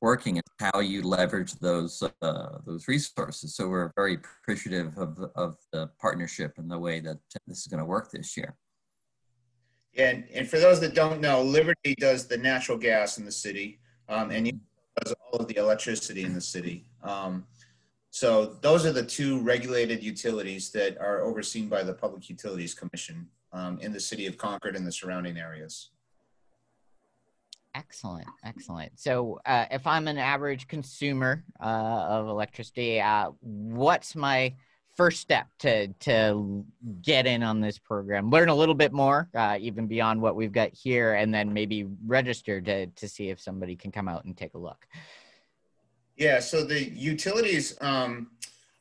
working 0.00 0.36
and 0.38 0.72
how 0.72 0.80
you 0.80 1.02
leverage 1.02 1.54
those 1.54 2.02
uh, 2.22 2.58
those 2.66 2.88
resources. 2.88 3.54
So 3.54 3.68
we're 3.68 3.92
very 3.96 4.14
appreciative 4.14 4.96
of 4.98 5.18
of 5.34 5.56
the 5.72 5.90
partnership 6.00 6.54
and 6.58 6.70
the 6.70 6.78
way 6.78 7.00
that 7.00 7.18
this 7.46 7.58
is 7.60 7.66
going 7.66 7.80
to 7.80 7.86
work 7.86 8.10
this 8.10 8.36
year. 8.36 8.56
And 9.96 10.24
and 10.34 10.48
for 10.48 10.58
those 10.58 10.80
that 10.80 10.94
don't 10.94 11.20
know, 11.20 11.42
Liberty 11.42 11.94
does 11.98 12.26
the 12.26 12.36
natural 12.36 12.78
gas 12.78 13.18
in 13.18 13.24
the 13.24 13.32
city, 13.32 13.80
um, 14.08 14.30
and 14.30 14.60
does 15.02 15.14
all 15.20 15.40
of 15.40 15.48
the 15.48 15.56
electricity 15.56 16.22
in 16.22 16.34
the 16.34 16.40
city. 16.40 16.84
Um, 17.02 17.46
so 18.10 18.56
those 18.62 18.86
are 18.86 18.92
the 18.92 19.04
two 19.04 19.40
regulated 19.40 20.02
utilities 20.02 20.70
that 20.70 20.96
are 20.98 21.20
overseen 21.20 21.68
by 21.68 21.82
the 21.82 21.92
Public 21.92 22.30
Utilities 22.30 22.74
Commission 22.74 23.28
um, 23.52 23.78
in 23.80 23.92
the 23.92 24.00
city 24.00 24.26
of 24.26 24.38
Concord 24.38 24.74
and 24.74 24.86
the 24.86 24.92
surrounding 24.92 25.36
areas. 25.36 25.90
Excellent, 27.76 28.26
excellent. 28.42 28.98
So, 28.98 29.38
uh, 29.44 29.66
if 29.70 29.86
I'm 29.86 30.08
an 30.08 30.16
average 30.16 30.66
consumer 30.66 31.44
uh, 31.60 32.06
of 32.08 32.28
electricity, 32.28 33.00
uh, 33.00 33.32
what's 33.40 34.16
my 34.16 34.54
first 34.96 35.20
step 35.20 35.46
to 35.58 35.88
to 35.88 36.64
get 37.02 37.26
in 37.26 37.42
on 37.42 37.60
this 37.60 37.78
program? 37.78 38.30
Learn 38.30 38.48
a 38.48 38.54
little 38.54 38.74
bit 38.74 38.94
more, 38.94 39.28
uh, 39.34 39.58
even 39.60 39.86
beyond 39.86 40.22
what 40.22 40.36
we've 40.36 40.52
got 40.52 40.72
here, 40.72 41.14
and 41.14 41.34
then 41.34 41.52
maybe 41.52 41.86
register 42.06 42.62
to 42.62 42.86
to 42.86 43.08
see 43.08 43.28
if 43.28 43.40
somebody 43.40 43.76
can 43.76 43.92
come 43.92 44.08
out 44.08 44.24
and 44.24 44.34
take 44.34 44.54
a 44.54 44.58
look. 44.58 44.86
Yeah. 46.16 46.40
So 46.40 46.64
the 46.64 46.82
utilities 46.82 47.76
um, 47.82 48.30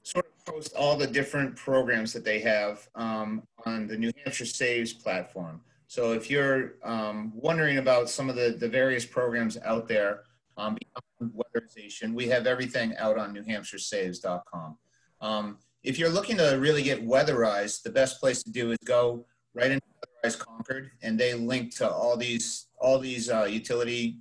sort 0.04 0.26
of 0.26 0.46
post 0.46 0.74
all 0.74 0.96
the 0.96 1.08
different 1.08 1.58
programs 1.58 2.14
that 2.14 2.24
they 2.24 2.40
have 2.40 2.88
um, 2.96 3.44
on 3.66 3.88
the 3.88 3.98
New 3.98 4.12
Hampshire 4.24 4.46
Saves 4.46 4.94
platform. 4.94 5.60
So 5.88 6.14
if 6.14 6.30
you're 6.30 6.76
um, 6.84 7.32
wondering 7.36 7.78
about 7.78 8.10
some 8.10 8.30
of 8.30 8.36
the, 8.36 8.56
the 8.60 8.68
various 8.68 9.06
programs 9.06 9.58
out 9.64 9.88
there 9.88 10.22
um, 10.58 10.78
weatherization, 11.22 12.14
we 12.14 12.28
have 12.28 12.48
everything 12.48 12.96
out 12.98 13.18
on 13.18 13.36
newhampshiresaves.com. 13.36 14.78
Um, 15.22 15.58
if 15.84 16.00
you're 16.00 16.10
looking 16.10 16.38
to 16.38 16.58
really 16.60 16.82
get 16.82 17.08
weatherized, 17.08 17.84
the 17.84 17.92
best 17.92 18.20
place 18.20 18.42
to 18.44 18.52
do 18.52 18.72
is 18.72 18.78
go 18.86 19.26
right 19.54 19.72
into 19.72 19.86
Weatherize 20.24 20.38
Concord, 20.38 20.92
and 21.02 21.20
they 21.20 21.34
link 21.34 21.76
to 21.78 21.90
all 21.90 22.18
these 22.18 22.68
all 22.78 23.00
these 23.00 23.30
uh, 23.30 23.46
utility 23.46 24.18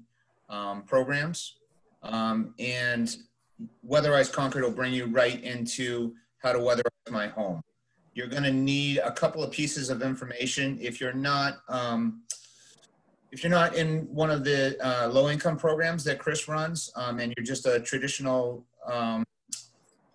um, 0.49 0.83
programs. 0.83 1.56
Um, 2.02 2.54
and 2.59 3.16
Weatherize 3.88 4.33
Concord 4.33 4.64
will 4.64 4.71
bring 4.71 4.92
you 4.92 5.06
right 5.06 5.42
into 5.42 6.14
how 6.38 6.52
to 6.52 6.59
weatherize 6.59 7.11
my 7.11 7.28
home. 7.28 7.62
You're 8.14 8.28
going 8.28 8.44
to 8.44 8.52
need 8.52 8.99
a 8.99 9.11
couple 9.11 9.42
of 9.42 9.50
pieces 9.50 9.90
of 9.90 10.02
information 10.02 10.78
if 10.80 11.00
you're 11.00 11.12
not 11.12 11.59
um, 11.68 12.23
if 13.33 13.42
you're 13.42 13.50
not 13.50 13.75
in 13.75 14.02
one 14.14 14.30
of 14.30 14.44
the 14.44 14.76
uh, 14.80 15.09
low 15.09 15.28
income 15.28 15.56
programs 15.56 16.04
that 16.04 16.21
Chris 16.21 16.47
runs, 16.47 16.92
um, 16.94 17.18
and 17.18 17.35
you're 17.37 17.44
just 17.44 17.66
a 17.66 17.80
traditional 17.80 18.64
um, 18.87 19.25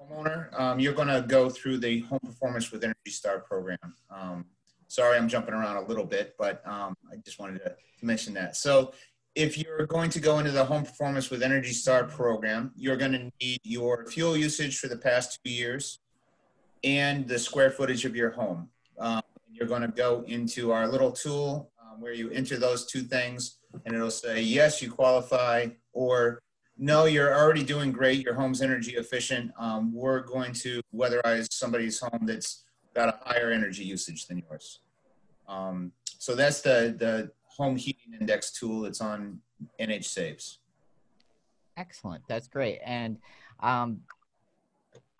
homeowner, 0.02 0.58
um, 0.58 0.80
you're 0.80 0.94
going 0.94 1.10
to 1.10 1.26
go 1.28 1.50
through 1.50 1.80
the 1.80 2.00
Home 2.02 2.22
Performance 2.26 2.72
with 2.72 2.82
Energy 2.82 3.12
Star 3.12 3.40
program. 3.40 3.78
Um, 4.10 4.46
sorry, 4.88 5.18
I'm 5.18 5.28
jumping 5.28 5.54
around 5.54 5.76
a 5.76 5.86
little 5.86 6.06
bit, 6.06 6.36
but 6.40 6.66
um, 6.66 6.96
I 7.12 7.18
just 7.18 7.40
wanted 7.40 7.60
to, 7.60 7.76
mention 8.02 8.34
that. 8.34 8.56
So 8.56 8.94
if 9.36 9.58
you're 9.58 9.86
going 9.86 10.10
to 10.12 10.22
go 10.22 10.40
into 10.40 10.52
the 10.52 10.64
Home 10.64 10.84
Performance 10.84 11.30
with 11.30 11.44
Energy 11.44 11.74
Star 11.74 12.06
program, 12.06 12.72
you're 12.78 12.96
going 12.96 13.12
to 13.12 13.30
need 13.42 13.60
your 13.64 14.06
fuel 14.06 14.38
usage 14.38 14.80
for 14.80 14.88
the 14.88 14.96
past 14.96 15.38
two 15.44 15.52
years 15.52 16.00
and 16.84 17.28
the 17.28 17.40
square 17.40 17.70
footage 17.72 18.06
of 18.06 18.16
your 18.16 18.32
home. 18.32 18.70
Um, 18.98 19.22
you're 19.52 19.68
going 19.68 19.82
to 19.82 19.88
go 19.88 20.24
into 20.28 20.72
our 20.72 20.88
little 20.88 21.12
tool 21.12 21.72
um, 21.82 22.00
where 22.02 22.14
you 22.14 22.30
enter 22.32 22.58
those 22.58 22.86
two 22.86 23.02
things 23.02 23.58
and 23.86 23.96
it'll 23.96 24.12
say, 24.12 24.42
yes, 24.42 24.82
you 24.82 24.92
qualify, 24.92 25.68
or 25.94 26.42
no, 26.78 27.06
you're 27.06 27.38
already 27.38 27.64
doing 27.64 27.92
great. 27.92 28.24
Your 28.24 28.34
home's 28.34 28.62
energy 28.62 28.96
efficient. 28.96 29.52
Um, 29.60 29.94
we're 29.94 30.22
going 30.22 30.54
to 30.54 30.82
weatherize 30.96 31.52
somebody's 31.52 32.00
home 32.00 32.26
that's 32.26 32.64
got 32.94 33.10
a 33.10 33.20
higher 33.30 33.52
energy 33.52 33.84
usage 33.84 34.28
than 34.28 34.42
yours. 34.50 34.80
Um, 35.48 35.92
so 36.18 36.36
that's 36.36 36.62
the, 36.62 36.96
the 36.98 37.32
home 37.46 37.76
heating 37.76 38.14
index 38.20 38.52
tool 38.52 38.82
that's 38.82 39.02
on 39.02 39.40
NH 39.80 40.06
Saves. 40.06 40.60
Excellent. 41.76 42.24
That's 42.28 42.48
great. 42.48 42.80
And 42.86 43.18
um, 43.60 44.02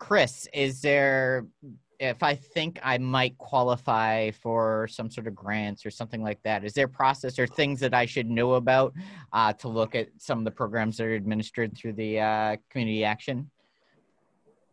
Chris, 0.00 0.48
is 0.52 0.80
there 0.80 1.46
if 2.00 2.22
I 2.22 2.34
think 2.34 2.80
I 2.82 2.96
might 2.96 3.36
qualify 3.36 4.30
for 4.30 4.88
some 4.90 5.10
sort 5.10 5.26
of 5.26 5.34
grants 5.34 5.84
or 5.84 5.90
something 5.90 6.22
like 6.22 6.42
that, 6.44 6.64
is 6.64 6.72
there 6.72 6.88
process 6.88 7.38
or 7.38 7.46
things 7.46 7.78
that 7.80 7.92
I 7.92 8.06
should 8.06 8.28
know 8.28 8.54
about 8.54 8.94
uh, 9.34 9.52
to 9.52 9.68
look 9.68 9.94
at 9.94 10.08
some 10.16 10.38
of 10.38 10.44
the 10.44 10.50
programs 10.50 10.96
that 10.96 11.04
are 11.04 11.14
administered 11.14 11.76
through 11.76 11.92
the 11.92 12.18
uh, 12.18 12.56
community 12.70 13.04
action? 13.04 13.50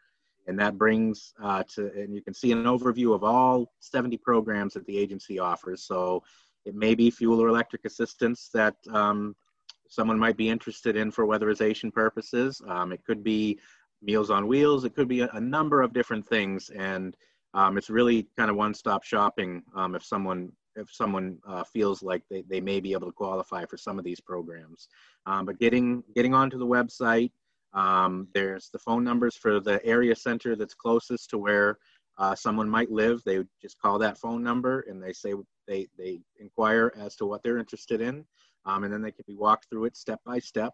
And 0.48 0.58
that 0.58 0.78
brings 0.78 1.34
uh, 1.44 1.64
to, 1.76 1.92
and 1.94 2.16
you 2.16 2.22
can 2.22 2.34
see 2.34 2.54
an 2.54 2.64
overview 2.64 3.14
of 3.14 3.24
all 3.24 3.72
70 3.82 4.18
programs 4.18 4.74
that 4.74 4.88
the 4.88 4.98
agency 4.98 5.38
offers. 5.38 5.84
So 5.84 6.24
it 6.66 6.76
may 6.76 6.96
be 6.96 7.10
fuel 7.10 7.42
or 7.42 7.48
electric 7.48 7.86
assistance 7.86 8.50
that 8.54 8.76
um, 8.92 9.36
someone 9.90 10.20
might 10.20 10.38
be 10.38 10.50
interested 10.50 10.96
in 10.96 11.12
for 11.12 11.26
weatherization 11.26 11.92
purposes. 11.92 12.62
Um, 12.68 12.92
it 12.92 13.04
could 13.06 13.24
be 13.24 13.60
Meals 14.02 14.30
on 14.30 14.48
Wheels. 14.48 14.86
It 14.86 14.96
could 14.96 15.08
be 15.08 15.22
a, 15.22 15.30
a 15.34 15.42
number 15.42 15.82
of 15.82 15.94
different 15.94 16.26
things, 16.28 16.70
and 16.70 17.16
um, 17.54 17.78
it's 17.78 17.90
really 17.90 18.28
kind 18.38 18.50
of 18.50 18.56
one-stop 18.56 19.04
shopping 19.04 19.64
um, 19.76 19.96
if 19.96 20.04
someone 20.04 20.52
if 20.76 20.90
someone 20.92 21.38
uh, 21.48 21.64
feels 21.64 22.02
like 22.02 22.24
they, 22.30 22.44
they 22.44 22.62
may 22.62 22.80
be 22.80 22.94
able 22.94 23.08
to 23.08 23.12
qualify 23.14 23.66
for 23.66 23.76
some 23.76 24.00
of 24.00 24.06
these 24.06 24.22
programs. 24.22 24.88
Um, 25.26 25.46
but 25.46 25.60
getting 25.60 26.04
getting 26.16 26.34
onto 26.34 26.58
the 26.58 26.66
website, 26.66 27.32
um, 27.74 28.28
there's 28.34 28.70
the 28.72 28.80
phone 28.80 29.04
numbers 29.04 29.36
for 29.36 29.60
the 29.60 29.84
area 29.86 30.16
center 30.16 30.56
that's 30.56 30.74
closest 30.74 31.30
to 31.32 31.38
where 31.38 31.78
uh, 32.18 32.36
someone 32.36 32.70
might 32.70 32.92
live. 32.92 33.22
They 33.24 33.40
would 33.40 33.50
just 33.62 33.80
call 33.80 34.00
that 34.00 34.18
phone 34.18 34.44
number 34.44 34.86
and 34.88 35.02
they 35.02 35.14
say 35.14 35.34
they, 35.70 35.88
they 35.98 36.20
inquire 36.40 36.92
as 36.98 37.16
to 37.18 37.26
what 37.26 37.44
they're 37.44 37.60
interested 37.60 38.02
in, 38.02 38.26
um, 38.66 38.84
and 38.84 38.92
then 38.92 39.02
they 39.02 39.12
can 39.12 39.24
be 39.28 39.36
walked 39.36 39.70
through 39.70 39.86
it 39.86 39.96
step 39.96 40.20
by 40.26 40.40
step. 40.40 40.74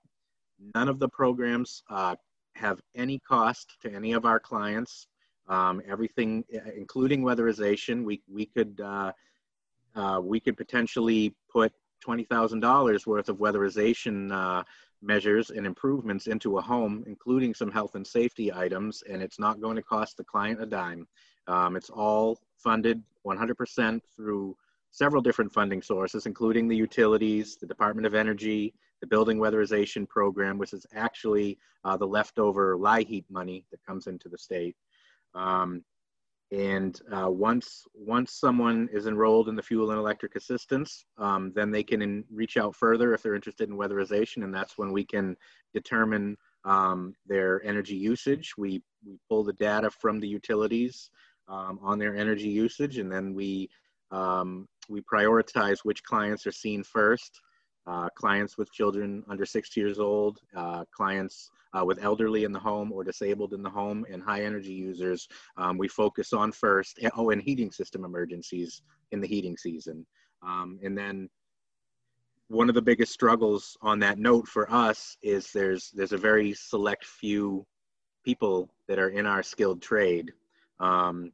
None 0.74 0.88
of 0.88 1.00
the 1.00 1.10
programs 1.10 1.84
uh, 1.90 2.16
have 2.56 2.80
any 2.96 3.20
cost 3.20 3.76
to 3.82 3.94
any 3.94 4.14
of 4.14 4.26
our 4.26 4.40
clients. 4.40 5.08
Um, 5.48 5.82
everything, 5.88 6.44
including 6.76 7.22
weatherization, 7.22 8.04
we, 8.04 8.24
we 8.28 8.48
could 8.48 8.82
uh, 8.84 9.12
uh, 9.96 10.20
we 10.22 10.40
could 10.40 10.58
potentially 10.58 11.34
put 11.50 11.72
$20,000 12.06 13.08
worth 13.08 13.30
of 13.30 13.38
weatherization 13.38 14.32
uh, 14.32 14.64
measures 15.02 15.52
and 15.52 15.66
improvements 15.66 16.28
into 16.28 16.58
a 16.58 16.62
home, 16.62 17.04
including 17.08 17.54
some 17.54 17.72
health 17.72 17.96
and 17.96 18.06
safety 18.06 18.52
items, 18.54 19.04
and 19.10 19.22
it's 19.22 19.40
not 19.40 19.62
going 19.62 19.76
to 19.76 19.84
cost 19.84 20.18
the 20.18 20.24
client 20.24 20.62
a 20.62 20.66
dime. 20.66 21.08
Um, 21.48 21.76
it's 21.76 21.90
all 21.90 22.40
funded 22.58 23.02
100% 23.26 24.02
through 24.16 24.58
several 24.96 25.22
different 25.22 25.52
funding 25.52 25.82
sources, 25.82 26.26
including 26.26 26.70
the 26.70 26.76
utilities, 26.76 27.58
the 27.58 27.68
Department 27.68 28.08
of 28.08 28.16
Energy, 28.16 28.74
the 29.02 29.08
Building 29.08 29.38
Weatherization 29.38 30.08
Program, 30.08 30.58
which 30.58 30.72
is 30.72 30.86
actually 30.96 31.58
uh, 31.84 31.98
the 31.98 32.08
leftover 32.08 32.78
LIHEAP 32.78 33.26
money 33.30 33.66
that 33.72 33.86
comes 33.86 34.08
into 34.08 34.30
the 34.30 34.38
state. 34.38 34.78
Um, 35.34 35.84
and 36.54 37.02
uh, 37.12 37.30
once 37.30 37.84
once 37.94 38.32
someone 38.40 38.88
is 38.94 39.06
enrolled 39.06 39.50
in 39.50 39.56
the 39.56 39.62
fuel 39.62 39.92
and 39.92 40.00
electric 40.00 40.38
assistance, 40.38 41.06
um, 41.18 41.52
then 41.54 41.72
they 41.72 41.84
can 41.84 42.02
in, 42.02 42.24
reach 42.32 42.56
out 42.56 42.74
further 42.74 43.14
if 43.14 43.22
they're 43.22 43.36
interested 43.36 43.68
in 43.68 43.76
weatherization, 43.76 44.46
and 44.46 44.54
that's 44.54 44.78
when 44.78 44.94
we 44.94 45.04
can 45.04 45.36
determine 45.74 46.38
um, 46.64 47.14
their 47.26 47.62
energy 47.66 47.96
usage. 47.96 48.54
We 48.58 48.82
we 49.06 49.18
pull 49.28 49.44
the 49.44 49.54
data 49.54 49.90
from 49.90 50.22
the 50.22 50.28
utilities 50.28 51.10
um, 51.50 51.80
on 51.82 52.00
their 52.00 52.16
energy 52.16 52.48
usage, 52.50 52.98
and 53.00 53.12
then 53.12 53.34
we 53.34 53.70
um, 54.12 54.68
we 54.90 55.02
prioritize 55.02 55.80
which 55.84 56.04
clients 56.04 56.46
are 56.48 56.52
seen 56.52 56.84
first. 56.84 57.42
Uh, 57.88 58.10
clients 58.16 58.58
with 58.58 58.72
children 58.72 59.24
under 59.30 59.46
60 59.46 59.80
years 59.80 60.00
old, 60.00 60.40
uh, 60.56 60.84
clients 60.92 61.52
uh, 61.78 61.86
with 61.86 62.04
elderly 62.04 62.44
in 62.44 62.52
the 62.52 62.60
home 62.60 62.92
or 62.92 63.04
disabled 63.04 63.54
in 63.54 63.62
the 63.62 63.70
home, 63.70 64.04
and 64.12 64.24
high 64.24 64.44
energy 64.44 64.74
users, 64.74 65.28
um, 65.58 65.78
we 65.78 65.88
focus 65.88 66.34
on 66.34 66.52
first. 66.52 67.00
Oh, 67.16 67.30
and 67.30 67.42
heating 67.42 67.72
system 67.72 68.04
emergencies 68.04 68.82
in 69.12 69.22
the 69.22 69.28
heating 69.28 69.56
season. 69.56 70.04
Um, 70.42 70.80
and 70.84 70.98
then 70.98 71.30
one 72.48 72.70
of 72.70 72.76
the 72.76 72.82
biggest 72.82 73.12
struggles 73.12 73.78
on 73.82 74.00
that 74.00 74.20
note 74.20 74.48
for 74.48 74.72
us 74.72 75.18
is 75.22 75.52
there's 75.52 75.92
there's 75.92 76.12
a 76.12 76.18
very 76.18 76.54
select 76.54 77.06
few 77.06 77.66
people 78.24 78.70
that 78.88 79.00
are 79.00 79.10
in 79.10 79.26
our 79.26 79.44
skilled 79.44 79.82
trade. 79.82 80.32
Um, 80.80 81.32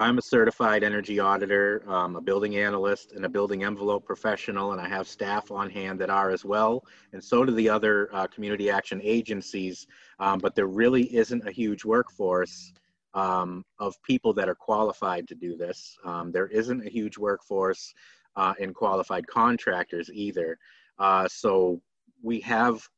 I'm 0.00 0.16
a 0.18 0.22
certified 0.22 0.84
energy 0.84 1.18
auditor, 1.18 1.82
um, 1.88 2.14
a 2.14 2.20
building 2.20 2.56
analyst, 2.56 3.12
and 3.12 3.24
a 3.24 3.28
building 3.28 3.64
envelope 3.64 4.04
professional, 4.06 4.70
and 4.70 4.80
I 4.80 4.88
have 4.88 5.08
staff 5.08 5.50
on 5.50 5.68
hand 5.68 6.00
that 6.00 6.08
are 6.08 6.30
as 6.30 6.44
well, 6.44 6.84
and 7.12 7.22
so 7.22 7.44
do 7.44 7.52
the 7.52 7.68
other 7.68 8.08
uh, 8.12 8.28
community 8.28 8.70
action 8.70 9.00
agencies. 9.02 9.88
Um, 10.20 10.38
but 10.38 10.54
there 10.54 10.68
really 10.68 11.12
isn't 11.16 11.48
a 11.48 11.50
huge 11.50 11.84
workforce 11.84 12.72
um, 13.14 13.64
of 13.80 14.00
people 14.04 14.32
that 14.34 14.48
are 14.48 14.54
qualified 14.54 15.26
to 15.28 15.34
do 15.34 15.56
this. 15.56 15.98
Um, 16.04 16.30
there 16.30 16.46
isn't 16.46 16.86
a 16.86 16.90
huge 16.90 17.18
workforce 17.18 17.92
uh, 18.36 18.54
in 18.60 18.72
qualified 18.72 19.26
contractors 19.26 20.10
either. 20.12 20.58
Uh, 21.00 21.26
so 21.26 21.80
we 22.22 22.38
have 22.40 22.88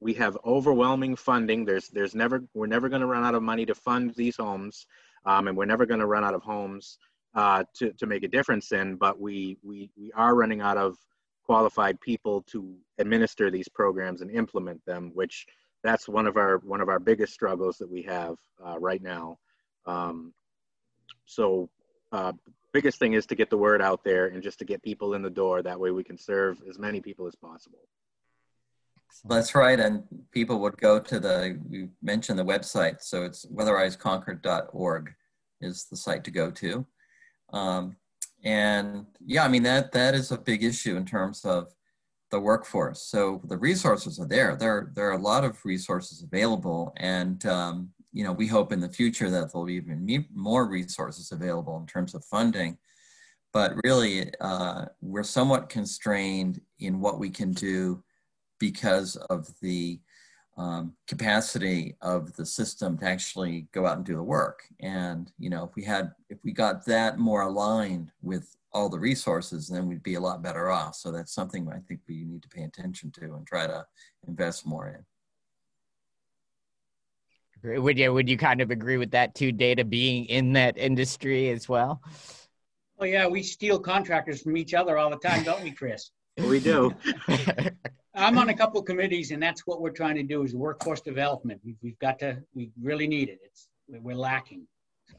we 0.00 0.14
have 0.14 0.36
overwhelming 0.44 1.14
funding. 1.14 1.64
There's 1.64 1.88
there's 1.88 2.16
never 2.16 2.42
we're 2.52 2.66
never 2.66 2.88
going 2.88 3.02
to 3.02 3.06
run 3.06 3.22
out 3.22 3.36
of 3.36 3.44
money 3.44 3.64
to 3.66 3.76
fund 3.76 4.12
these 4.16 4.38
homes 4.38 4.86
um, 5.26 5.48
and 5.48 5.56
we're 5.56 5.64
never 5.64 5.86
going 5.86 6.00
to 6.00 6.06
run 6.06 6.24
out 6.24 6.34
of 6.34 6.42
homes 6.42 6.98
uh, 7.34 7.64
to, 7.74 7.92
to 7.92 8.06
make 8.06 8.24
a 8.24 8.28
difference 8.28 8.72
in, 8.72 8.96
but 8.96 9.20
we, 9.20 9.56
we, 9.62 9.90
we 9.96 10.10
are 10.12 10.34
running 10.34 10.60
out 10.60 10.76
of 10.76 10.96
qualified 11.44 12.00
people 12.00 12.42
to 12.42 12.74
administer 12.98 13.50
these 13.50 13.68
programs 13.68 14.20
and 14.20 14.30
implement 14.30 14.84
them, 14.86 15.10
which 15.14 15.46
that's 15.82 16.08
one 16.08 16.26
of 16.26 16.36
our, 16.36 16.58
one 16.58 16.80
of 16.80 16.88
our 16.88 16.98
biggest 16.98 17.32
struggles 17.32 17.78
that 17.78 17.90
we 17.90 18.02
have 18.02 18.36
uh, 18.64 18.78
right 18.78 19.02
now. 19.02 19.38
Um, 19.86 20.32
so 21.24 21.70
uh, 22.12 22.32
biggest 22.72 22.98
thing 22.98 23.14
is 23.14 23.26
to 23.26 23.34
get 23.34 23.50
the 23.50 23.56
word 23.56 23.80
out 23.82 24.04
there 24.04 24.26
and 24.26 24.42
just 24.42 24.58
to 24.58 24.64
get 24.64 24.82
people 24.82 25.14
in 25.14 25.22
the 25.22 25.30
door. 25.30 25.62
That 25.62 25.80
way 25.80 25.90
we 25.90 26.04
can 26.04 26.18
serve 26.18 26.60
as 26.68 26.78
many 26.78 27.00
people 27.00 27.26
as 27.26 27.34
possible. 27.34 27.80
That's 29.24 29.54
right. 29.54 29.78
And 29.78 30.04
people 30.32 30.60
would 30.60 30.76
go 30.78 30.98
to 30.98 31.20
the, 31.20 31.58
you 31.68 31.90
mentioned 32.02 32.38
the 32.38 32.44
website. 32.44 33.02
So 33.02 33.24
it's 33.24 33.44
weatherizeconcord.org 33.46 35.14
is 35.60 35.84
the 35.84 35.96
site 35.96 36.24
to 36.24 36.30
go 36.30 36.50
to. 36.50 36.86
Um, 37.52 37.96
and 38.44 39.06
yeah, 39.24 39.44
I 39.44 39.48
mean, 39.48 39.62
that, 39.64 39.92
that 39.92 40.14
is 40.14 40.32
a 40.32 40.38
big 40.38 40.64
issue 40.64 40.96
in 40.96 41.04
terms 41.04 41.44
of 41.44 41.68
the 42.30 42.40
workforce. 42.40 43.02
So 43.02 43.42
the 43.44 43.58
resources 43.58 44.18
are 44.18 44.26
there. 44.26 44.56
There, 44.56 44.92
there 44.94 45.08
are 45.08 45.18
a 45.18 45.22
lot 45.22 45.44
of 45.44 45.62
resources 45.64 46.22
available. 46.22 46.92
And, 46.96 47.44
um, 47.46 47.90
you 48.12 48.24
know, 48.24 48.32
we 48.32 48.46
hope 48.46 48.72
in 48.72 48.80
the 48.80 48.88
future 48.88 49.30
that 49.30 49.52
there'll 49.52 49.66
be 49.66 49.74
even 49.74 50.26
more 50.32 50.66
resources 50.66 51.32
available 51.32 51.76
in 51.78 51.86
terms 51.86 52.14
of 52.14 52.24
funding. 52.24 52.78
But 53.52 53.74
really, 53.84 54.32
uh, 54.40 54.86
we're 55.00 55.24
somewhat 55.24 55.68
constrained 55.68 56.60
in 56.78 57.00
what 57.00 57.18
we 57.18 57.30
can 57.30 57.52
do 57.52 58.02
because 58.60 59.16
of 59.28 59.48
the 59.60 59.98
um, 60.56 60.94
capacity 61.08 61.96
of 62.02 62.36
the 62.36 62.46
system 62.46 62.96
to 62.98 63.06
actually 63.06 63.66
go 63.72 63.86
out 63.86 63.96
and 63.96 64.04
do 64.06 64.14
the 64.14 64.22
work. 64.22 64.62
And 64.78 65.32
you 65.38 65.50
know, 65.50 65.64
if 65.64 65.74
we 65.74 65.82
had, 65.82 66.12
if 66.28 66.38
we 66.44 66.52
got 66.52 66.84
that 66.86 67.18
more 67.18 67.42
aligned 67.42 68.12
with 68.22 68.54
all 68.72 68.88
the 68.88 68.98
resources, 68.98 69.66
then 69.66 69.88
we'd 69.88 70.02
be 70.02 70.14
a 70.14 70.20
lot 70.20 70.42
better 70.42 70.70
off. 70.70 70.94
So 70.94 71.10
that's 71.10 71.34
something 71.34 71.68
I 71.68 71.80
think 71.88 72.00
we 72.06 72.24
need 72.24 72.42
to 72.42 72.48
pay 72.48 72.62
attention 72.62 73.10
to 73.12 73.34
and 73.34 73.44
try 73.46 73.66
to 73.66 73.84
invest 74.28 74.64
more 74.66 74.88
in. 74.88 75.02
Would 77.82 77.98
you 77.98 78.12
would 78.12 78.28
you 78.28 78.38
kind 78.38 78.60
of 78.60 78.70
agree 78.70 78.96
with 78.96 79.10
that 79.10 79.34
too? 79.34 79.52
Dana 79.52 79.84
being 79.84 80.26
in 80.26 80.52
that 80.54 80.78
industry 80.78 81.50
as 81.50 81.68
well. 81.68 82.00
Oh 82.98 83.04
yeah, 83.04 83.26
we 83.26 83.42
steal 83.42 83.78
contractors 83.78 84.42
from 84.42 84.56
each 84.56 84.74
other 84.74 84.96
all 84.98 85.10
the 85.10 85.16
time, 85.16 85.42
don't 85.42 85.62
we, 85.62 85.72
Chris? 85.72 86.10
we 86.38 86.60
do. 86.60 86.94
I'm 88.14 88.38
on 88.38 88.48
a 88.48 88.54
couple 88.54 88.82
committees, 88.82 89.30
and 89.30 89.42
that's 89.42 89.66
what 89.66 89.80
we're 89.80 89.90
trying 89.90 90.16
to 90.16 90.22
do 90.22 90.42
is 90.42 90.54
workforce 90.54 91.00
development. 91.00 91.60
We've, 91.64 91.76
we've 91.82 91.98
got 92.00 92.18
to, 92.20 92.38
we 92.54 92.70
really 92.80 93.06
need 93.06 93.28
it. 93.28 93.38
It's 93.44 93.68
we're 93.88 94.16
lacking. 94.16 94.66
So. 95.08 95.16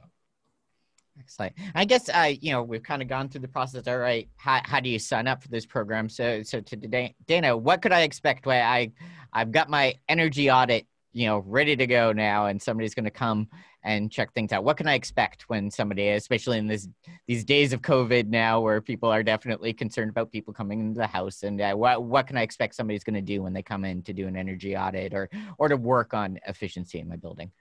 Excellent. 1.20 1.54
I 1.76 1.86
guess 1.86 2.10
uh, 2.10 2.34
you 2.40 2.52
know 2.52 2.64
we've 2.64 2.84
kind 2.84 3.02
of 3.02 3.08
gone 3.08 3.30
through 3.30 3.42
the 3.42 3.48
process. 3.48 3.88
All 3.88 3.98
right, 3.98 4.30
how, 4.38 4.62
how 4.64 4.80
do 4.80 4.90
you 4.90 5.00
sign 5.00 5.28
up 5.28 5.42
for 5.42 5.50
this 5.50 5.66
program? 5.66 6.10
So 6.10 6.44
so 6.44 6.62
today, 6.62 7.16
Dana, 7.28 7.56
what 7.56 7.82
could 7.82 7.92
I 7.92 8.02
expect? 8.02 8.46
Where 8.46 8.64
I 8.64 8.92
I've 9.34 9.52
got 9.52 9.70
my 9.70 9.96
energy 10.10 10.50
audit, 10.50 10.86
you 11.14 11.28
know, 11.28 11.40
ready 11.40 11.76
to 11.76 11.88
go 11.88 12.12
now, 12.12 12.48
and 12.48 12.62
somebody's 12.62 12.96
going 12.96 13.06
to 13.06 13.12
come 13.12 13.48
and 13.84 14.12
check 14.12 14.34
things 14.34 14.52
out. 14.52 14.64
What 14.64 14.78
can 14.78 14.88
I 14.88 14.94
expect 14.94 15.50
when 15.50 15.72
somebody, 15.72 16.10
especially 16.10 16.58
in 16.58 16.68
this 16.68 16.88
these 17.28 17.44
days 17.44 17.74
of 17.74 17.82
COVID 17.82 18.28
now, 18.28 18.62
where 18.62 18.82
people 18.82 19.10
are 19.10 19.24
definitely 19.24 19.74
concerned 19.74 20.10
about 20.10 20.32
people 20.32 20.54
coming 20.54 20.80
into 20.80 21.00
the 21.00 21.08
house, 21.08 21.44
and 21.44 21.60
uh, 21.60 21.74
what 21.74 22.04
what 22.04 22.28
can 22.28 22.38
I 22.38 22.44
expect 22.44 22.76
somebody's 22.76 23.04
going 23.04 23.16
to 23.16 23.22
do 23.22 23.42
when 23.42 23.54
they 23.54 23.64
come 23.64 23.86
in 23.86 24.02
to 24.04 24.14
do 24.14 24.28
an 24.28 24.36
energy 24.36 24.76
audit 24.76 25.14
or 25.14 25.30
or 25.58 25.68
to 25.68 25.78
work 25.78 26.14
on 26.14 26.40
efficiency 26.48 27.00
in 27.00 27.08
my 27.08 27.16
building? 27.16 27.52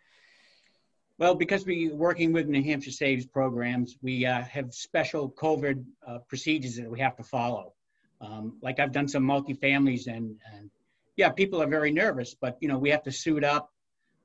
Well, 1.21 1.35
because 1.35 1.67
we're 1.67 1.95
working 1.95 2.33
with 2.33 2.49
New 2.49 2.63
Hampshire 2.63 2.91
Saves 2.91 3.27
programs, 3.27 3.99
we 4.01 4.25
uh, 4.25 4.43
have 4.45 4.73
special 4.73 5.31
COVID 5.31 5.85
uh, 6.07 6.19
procedures 6.29 6.77
that 6.77 6.91
we 6.91 6.99
have 7.01 7.15
to 7.17 7.23
follow. 7.23 7.75
Um, 8.23 8.57
like 8.63 8.81
I've 8.81 8.93
done 8.93 9.07
some 9.07 9.25
multi-families 9.25 10.07
and, 10.07 10.37
and 10.55 10.71
yeah, 11.17 11.29
people 11.29 11.63
are 11.63 11.67
very 11.67 11.93
nervous, 11.93 12.35
but 12.35 12.57
you 12.61 12.69
know, 12.69 12.79
we 12.79 12.89
have 12.89 13.03
to 13.03 13.13
suit 13.13 13.45
up, 13.45 13.71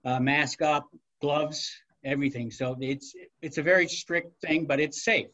uh, 0.05 0.21
mask 0.21 0.62
up, 0.62 0.88
gloves, 1.19 1.75
everything. 2.05 2.51
So 2.51 2.77
it's 2.79 3.13
it's 3.41 3.57
a 3.57 3.63
very 3.63 3.87
strict 3.87 4.39
thing, 4.41 4.65
but 4.65 4.79
it's 4.79 5.03
safe, 5.03 5.27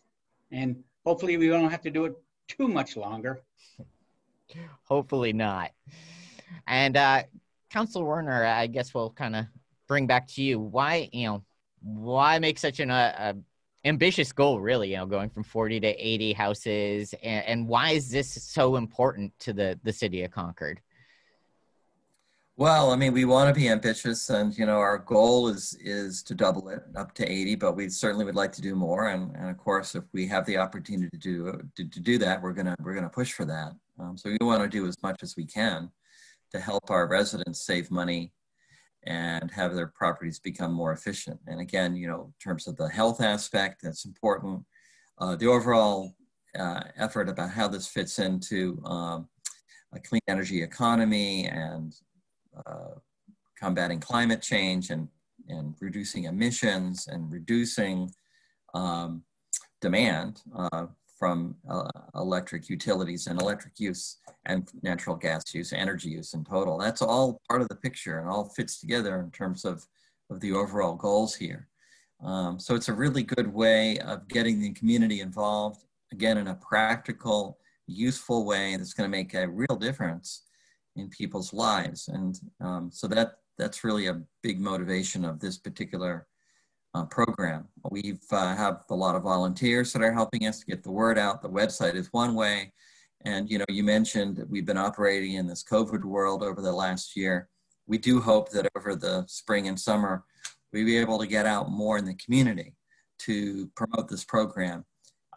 and 0.51 0.77
hopefully 1.05 1.37
we 1.37 1.47
don't 1.47 1.69
have 1.69 1.81
to 1.81 1.91
do 1.91 2.05
it 2.05 2.13
too 2.47 2.67
much 2.67 2.97
longer. 2.97 3.41
Hopefully 4.83 5.31
not. 5.31 5.71
And 6.67 6.97
uh, 6.97 7.23
Council 7.69 8.03
Werner, 8.03 8.43
I 8.43 8.67
guess 8.67 8.93
we'll 8.93 9.11
kind 9.11 9.35
of 9.35 9.45
bring 9.87 10.07
back 10.07 10.27
to 10.29 10.43
you. 10.43 10.59
Why 10.59 11.09
you 11.13 11.27
know 11.27 11.43
why 11.81 12.39
make 12.39 12.59
such 12.59 12.79
an 12.79 12.91
uh, 12.91 13.33
ambitious 13.85 14.31
goal? 14.31 14.59
Really, 14.59 14.91
you 14.91 14.97
know, 14.97 15.05
going 15.05 15.29
from 15.29 15.43
forty 15.43 15.79
to 15.79 15.87
eighty 15.87 16.33
houses, 16.33 17.13
and, 17.23 17.45
and 17.45 17.67
why 17.67 17.91
is 17.91 18.09
this 18.09 18.31
so 18.43 18.75
important 18.75 19.31
to 19.39 19.53
the 19.53 19.79
the 19.83 19.93
city 19.93 20.23
of 20.23 20.31
Concord? 20.31 20.81
Well, 22.61 22.91
I 22.91 22.95
mean, 22.95 23.11
we 23.13 23.25
want 23.25 23.47
to 23.47 23.59
be 23.59 23.69
ambitious, 23.69 24.29
and 24.29 24.55
you 24.55 24.67
know, 24.67 24.77
our 24.77 24.99
goal 24.99 25.47
is 25.47 25.75
is 25.81 26.21
to 26.21 26.35
double 26.35 26.69
it 26.69 26.83
up 26.95 27.11
to 27.15 27.25
80, 27.27 27.55
but 27.55 27.75
we 27.75 27.89
certainly 27.89 28.23
would 28.23 28.35
like 28.35 28.51
to 28.51 28.61
do 28.61 28.75
more. 28.75 29.07
And, 29.07 29.35
and 29.35 29.49
of 29.49 29.57
course, 29.57 29.95
if 29.95 30.03
we 30.13 30.27
have 30.27 30.45
the 30.45 30.57
opportunity 30.57 31.09
to 31.09 31.17
do 31.17 31.59
to, 31.75 31.89
to 31.89 31.99
do 31.99 32.19
that, 32.19 32.39
we're 32.39 32.53
gonna 32.53 32.75
we're 32.83 32.93
gonna 32.93 33.09
push 33.09 33.33
for 33.33 33.45
that. 33.45 33.71
Um, 33.97 34.15
so 34.15 34.29
we 34.29 34.37
want 34.45 34.61
to 34.61 34.69
do 34.69 34.85
as 34.85 34.95
much 35.01 35.23
as 35.23 35.35
we 35.35 35.43
can 35.43 35.89
to 36.51 36.59
help 36.59 36.91
our 36.91 37.07
residents 37.07 37.65
save 37.65 37.89
money 37.89 38.31
and 39.07 39.49
have 39.49 39.73
their 39.73 39.87
properties 39.87 40.39
become 40.39 40.71
more 40.71 40.91
efficient. 40.91 41.39
And 41.47 41.61
again, 41.61 41.95
you 41.95 42.07
know, 42.07 42.25
in 42.25 42.33
terms 42.39 42.67
of 42.67 42.77
the 42.77 42.89
health 42.89 43.21
aspect, 43.21 43.81
that's 43.81 44.05
important. 44.05 44.63
Uh, 45.17 45.35
the 45.35 45.47
overall 45.47 46.13
uh, 46.59 46.81
effort 46.95 47.27
about 47.27 47.49
how 47.49 47.67
this 47.67 47.87
fits 47.87 48.19
into 48.19 48.79
um, 48.85 49.27
a 49.93 49.99
clean 49.99 50.21
energy 50.27 50.61
economy 50.61 51.47
and 51.47 51.95
combating 53.61 53.99
climate 53.99 54.41
change 54.41 54.89
and, 54.89 55.07
and 55.47 55.75
reducing 55.79 56.25
emissions 56.25 57.07
and 57.07 57.31
reducing 57.31 58.11
um, 58.73 59.23
demand 59.81 60.41
uh, 60.55 60.87
from 61.19 61.55
uh, 61.69 61.87
electric 62.15 62.67
utilities 62.67 63.27
and 63.27 63.39
electric 63.39 63.79
use 63.79 64.17
and 64.45 64.67
natural 64.81 65.15
gas 65.15 65.53
use, 65.53 65.71
energy 65.71 66.09
use 66.09 66.33
in 66.33 66.43
total. 66.43 66.79
That's 66.79 67.03
all 67.03 67.39
part 67.47 67.61
of 67.61 67.69
the 67.69 67.75
picture 67.75 68.17
and 68.17 68.27
all 68.27 68.45
fits 68.49 68.79
together 68.79 69.19
in 69.19 69.29
terms 69.29 69.63
of, 69.63 69.85
of 70.31 70.39
the 70.39 70.51
overall 70.53 70.95
goals 70.95 71.35
here. 71.35 71.67
Um, 72.23 72.59
so 72.59 72.73
it's 72.73 72.89
a 72.89 72.93
really 72.93 73.21
good 73.21 73.53
way 73.53 73.99
of 73.99 74.27
getting 74.27 74.59
the 74.59 74.71
community 74.73 75.21
involved, 75.21 75.83
again, 76.11 76.39
in 76.39 76.47
a 76.47 76.55
practical, 76.55 77.59
useful 77.85 78.45
way 78.45 78.75
that's 78.75 78.93
going 78.93 79.09
to 79.09 79.17
make 79.17 79.35
a 79.35 79.47
real 79.47 79.77
difference 79.79 80.43
in 80.95 81.09
people's 81.09 81.53
lives. 81.53 82.07
And 82.07 82.39
um, 82.59 82.89
so 82.91 83.07
that 83.07 83.33
that's 83.57 83.83
really 83.83 84.07
a 84.07 84.21
big 84.41 84.59
motivation 84.59 85.25
of 85.25 85.39
this 85.39 85.57
particular 85.57 86.27
uh, 86.93 87.05
program. 87.05 87.67
We've 87.89 88.21
uh, 88.31 88.55
have 88.55 88.83
a 88.89 88.95
lot 88.95 89.15
of 89.15 89.23
volunteers 89.23 89.93
that 89.93 90.01
are 90.01 90.13
helping 90.13 90.47
us 90.47 90.59
to 90.59 90.65
get 90.65 90.83
the 90.83 90.91
word 90.91 91.17
out. 91.17 91.41
The 91.41 91.49
website 91.49 91.95
is 91.95 92.09
one 92.11 92.33
way. 92.33 92.73
And 93.23 93.49
you 93.49 93.59
know, 93.59 93.65
you 93.69 93.83
mentioned 93.83 94.37
that 94.37 94.49
we've 94.49 94.65
been 94.65 94.77
operating 94.77 95.33
in 95.33 95.47
this 95.47 95.63
COVID 95.63 96.03
world 96.03 96.43
over 96.43 96.61
the 96.61 96.71
last 96.71 97.15
year. 97.15 97.49
We 97.87 97.97
do 97.97 98.19
hope 98.19 98.49
that 98.51 98.67
over 98.75 98.95
the 98.95 99.25
spring 99.27 99.67
and 99.67 99.79
summer, 99.79 100.23
we'll 100.73 100.85
be 100.85 100.97
able 100.97 101.19
to 101.19 101.27
get 101.27 101.45
out 101.45 101.69
more 101.69 101.97
in 101.97 102.05
the 102.05 102.15
community 102.15 102.75
to 103.19 103.69
promote 103.75 104.09
this 104.09 104.23
program. 104.23 104.85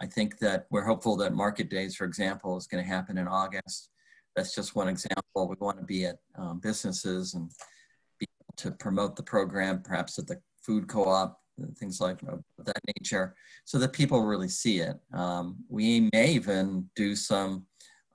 I 0.00 0.06
think 0.06 0.38
that 0.38 0.66
we're 0.70 0.84
hopeful 0.84 1.16
that 1.16 1.34
Market 1.34 1.68
Days, 1.68 1.94
for 1.94 2.04
example, 2.04 2.56
is 2.56 2.66
going 2.66 2.82
to 2.82 2.88
happen 2.88 3.18
in 3.18 3.28
August 3.28 3.90
that's 4.34 4.54
just 4.54 4.74
one 4.74 4.88
example. 4.88 5.48
We 5.48 5.56
want 5.60 5.78
to 5.78 5.84
be 5.84 6.06
at 6.06 6.18
um, 6.36 6.60
businesses 6.60 7.34
and 7.34 7.50
be 8.18 8.26
able 8.42 8.56
to 8.56 8.76
promote 8.76 9.16
the 9.16 9.22
program, 9.22 9.82
perhaps 9.82 10.18
at 10.18 10.26
the 10.26 10.40
food 10.62 10.88
co-op, 10.88 11.40
things 11.78 12.00
like 12.00 12.20
that 12.20 12.80
nature, 12.98 13.34
so 13.64 13.78
that 13.78 13.92
people 13.92 14.22
really 14.22 14.48
see 14.48 14.80
it. 14.80 14.98
Um, 15.12 15.56
we 15.68 16.08
may 16.12 16.32
even 16.32 16.88
do 16.96 17.14
some 17.14 17.66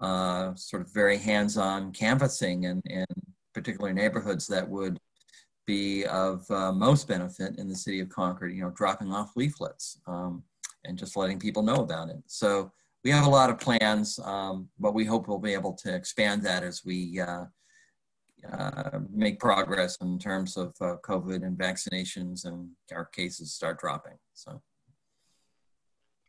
uh, 0.01 0.53
sort 0.55 0.81
of 0.81 0.93
very 0.93 1.17
hands-on 1.17 1.91
canvassing 1.91 2.63
in, 2.63 2.81
in 2.85 3.05
particular 3.53 3.93
neighborhoods 3.93 4.47
that 4.47 4.67
would 4.67 4.99
be 5.65 6.05
of 6.05 6.49
uh, 6.49 6.71
most 6.71 7.07
benefit 7.07 7.57
in 7.59 7.69
the 7.69 7.75
city 7.75 7.99
of 7.99 8.09
Concord, 8.09 8.53
you 8.53 8.61
know, 8.61 8.71
dropping 8.71 9.13
off 9.13 9.35
leaflets 9.35 9.99
um, 10.07 10.43
and 10.85 10.97
just 10.97 11.15
letting 11.15 11.39
people 11.39 11.61
know 11.61 11.81
about 11.81 12.09
it. 12.09 12.17
So 12.25 12.71
we 13.03 13.11
have 13.11 13.25
a 13.25 13.29
lot 13.29 13.49
of 13.49 13.59
plans, 13.59 14.19
um, 14.23 14.67
but 14.79 14.93
we 14.93 15.05
hope 15.05 15.27
we'll 15.27 15.39
be 15.39 15.53
able 15.53 15.73
to 15.73 15.93
expand 15.93 16.43
that 16.43 16.63
as 16.63 16.83
we 16.83 17.19
uh, 17.19 17.45
uh, 18.51 18.99
make 19.11 19.39
progress 19.39 19.97
in 20.01 20.19
terms 20.19 20.57
of 20.57 20.73
uh, 20.81 20.95
COVID 21.03 21.45
and 21.45 21.57
vaccinations 21.57 22.45
and 22.45 22.69
our 22.93 23.05
cases 23.05 23.53
start 23.53 23.79
dropping. 23.79 24.17
So. 24.33 24.61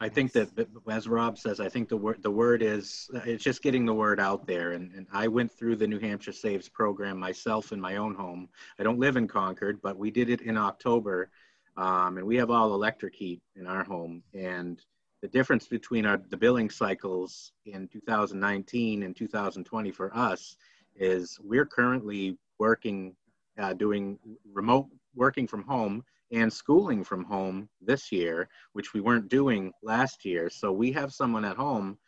I 0.02 0.08
think 0.08 0.32
that, 0.32 0.48
as 0.88 1.06
Rob 1.06 1.36
says, 1.36 1.60
I 1.60 1.68
think 1.68 1.90
the 1.90 1.96
word 1.96 2.22
the 2.22 2.30
word 2.30 2.62
is 2.62 3.10
it's 3.26 3.44
just 3.44 3.62
getting 3.62 3.84
the 3.84 3.92
word 3.92 4.18
out 4.18 4.46
there. 4.46 4.72
And, 4.72 4.90
and 4.94 5.06
I 5.12 5.28
went 5.28 5.52
through 5.52 5.76
the 5.76 5.86
New 5.86 5.98
Hampshire 5.98 6.32
Saves 6.32 6.70
program 6.70 7.18
myself 7.18 7.70
in 7.72 7.80
my 7.80 7.96
own 7.96 8.14
home. 8.14 8.48
I 8.78 8.82
don't 8.82 8.98
live 8.98 9.18
in 9.18 9.28
Concord, 9.28 9.78
but 9.82 9.98
we 9.98 10.10
did 10.10 10.30
it 10.30 10.40
in 10.40 10.56
October, 10.56 11.30
um, 11.76 12.16
and 12.16 12.26
we 12.26 12.36
have 12.36 12.50
all 12.50 12.72
electric 12.72 13.14
heat 13.14 13.42
in 13.56 13.66
our 13.66 13.84
home. 13.84 14.22
And 14.32 14.80
the 15.22 15.28
difference 15.28 15.66
between 15.66 16.06
our, 16.06 16.18
the 16.30 16.36
billing 16.36 16.70
cycles 16.70 17.52
in 17.66 17.88
2019 17.88 19.02
and 19.02 19.16
2020 19.16 19.90
for 19.90 20.16
us 20.16 20.56
is 20.96 21.38
we're 21.42 21.66
currently 21.66 22.38
working, 22.58 23.14
uh, 23.58 23.72
doing 23.74 24.18
remote 24.52 24.86
working 25.14 25.46
from 25.46 25.62
home 25.62 26.04
and 26.32 26.52
schooling 26.52 27.02
from 27.02 27.24
home 27.24 27.68
this 27.80 28.12
year, 28.12 28.48
which 28.72 28.94
we 28.94 29.00
weren't 29.00 29.28
doing 29.28 29.72
last 29.82 30.24
year. 30.24 30.48
So 30.48 30.70
we 30.72 30.92
have 30.92 31.12
someone 31.12 31.44
at 31.44 31.56
home 31.56 31.98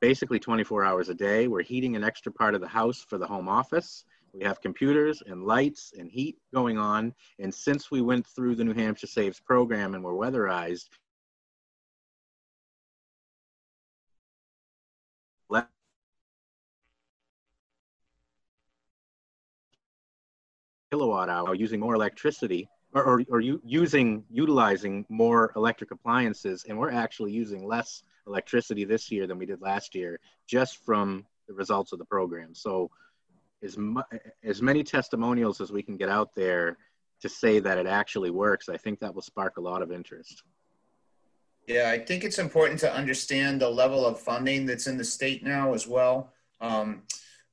basically 0.00 0.38
24 0.38 0.84
hours 0.84 1.08
a 1.08 1.14
day. 1.14 1.46
We're 1.48 1.62
heating 1.62 1.96
an 1.96 2.04
extra 2.04 2.32
part 2.32 2.54
of 2.54 2.60
the 2.60 2.68
house 2.68 3.04
for 3.08 3.18
the 3.18 3.26
home 3.26 3.48
office. 3.48 4.04
We 4.32 4.44
have 4.44 4.60
computers 4.60 5.22
and 5.26 5.44
lights 5.44 5.92
and 5.98 6.10
heat 6.10 6.36
going 6.52 6.78
on. 6.78 7.14
And 7.38 7.54
since 7.54 7.90
we 7.90 8.02
went 8.02 8.26
through 8.26 8.56
the 8.56 8.64
New 8.64 8.74
Hampshire 8.74 9.06
Saves 9.06 9.40
program 9.40 9.94
and 9.94 10.04
were 10.04 10.14
weatherized, 10.14 10.88
kilowatt 20.90 21.28
hour 21.28 21.54
using 21.54 21.80
more 21.80 21.94
electricity 21.94 22.68
or, 22.92 23.04
or, 23.04 23.22
or 23.28 23.40
using 23.40 24.24
utilizing 24.30 25.04
more 25.08 25.52
electric 25.56 25.90
appliances 25.90 26.64
and 26.68 26.78
we're 26.78 26.92
actually 26.92 27.32
using 27.32 27.66
less 27.66 28.02
electricity 28.26 28.84
this 28.84 29.10
year 29.10 29.26
than 29.26 29.38
we 29.38 29.46
did 29.46 29.60
last 29.60 29.94
year 29.94 30.20
just 30.46 30.84
from 30.84 31.24
the 31.48 31.54
results 31.54 31.92
of 31.92 31.98
the 31.98 32.04
program 32.04 32.54
so 32.54 32.90
as, 33.62 33.76
mu- 33.76 34.02
as 34.44 34.62
many 34.62 34.84
testimonials 34.84 35.60
as 35.60 35.72
we 35.72 35.82
can 35.82 35.96
get 35.96 36.08
out 36.08 36.34
there 36.34 36.76
to 37.20 37.28
say 37.28 37.58
that 37.58 37.78
it 37.78 37.86
actually 37.86 38.30
works 38.30 38.68
i 38.68 38.76
think 38.76 39.00
that 39.00 39.12
will 39.12 39.22
spark 39.22 39.56
a 39.56 39.60
lot 39.60 39.82
of 39.82 39.90
interest 39.90 40.42
Yeah, 41.66 41.90
I 41.90 41.98
think 41.98 42.22
it's 42.22 42.38
important 42.38 42.78
to 42.80 42.94
understand 42.94 43.60
the 43.60 43.68
level 43.68 44.06
of 44.06 44.20
funding 44.20 44.66
that's 44.66 44.86
in 44.86 44.96
the 44.96 45.04
state 45.04 45.42
now 45.42 45.74
as 45.74 45.84
well. 45.84 46.32
Um, 46.60 47.02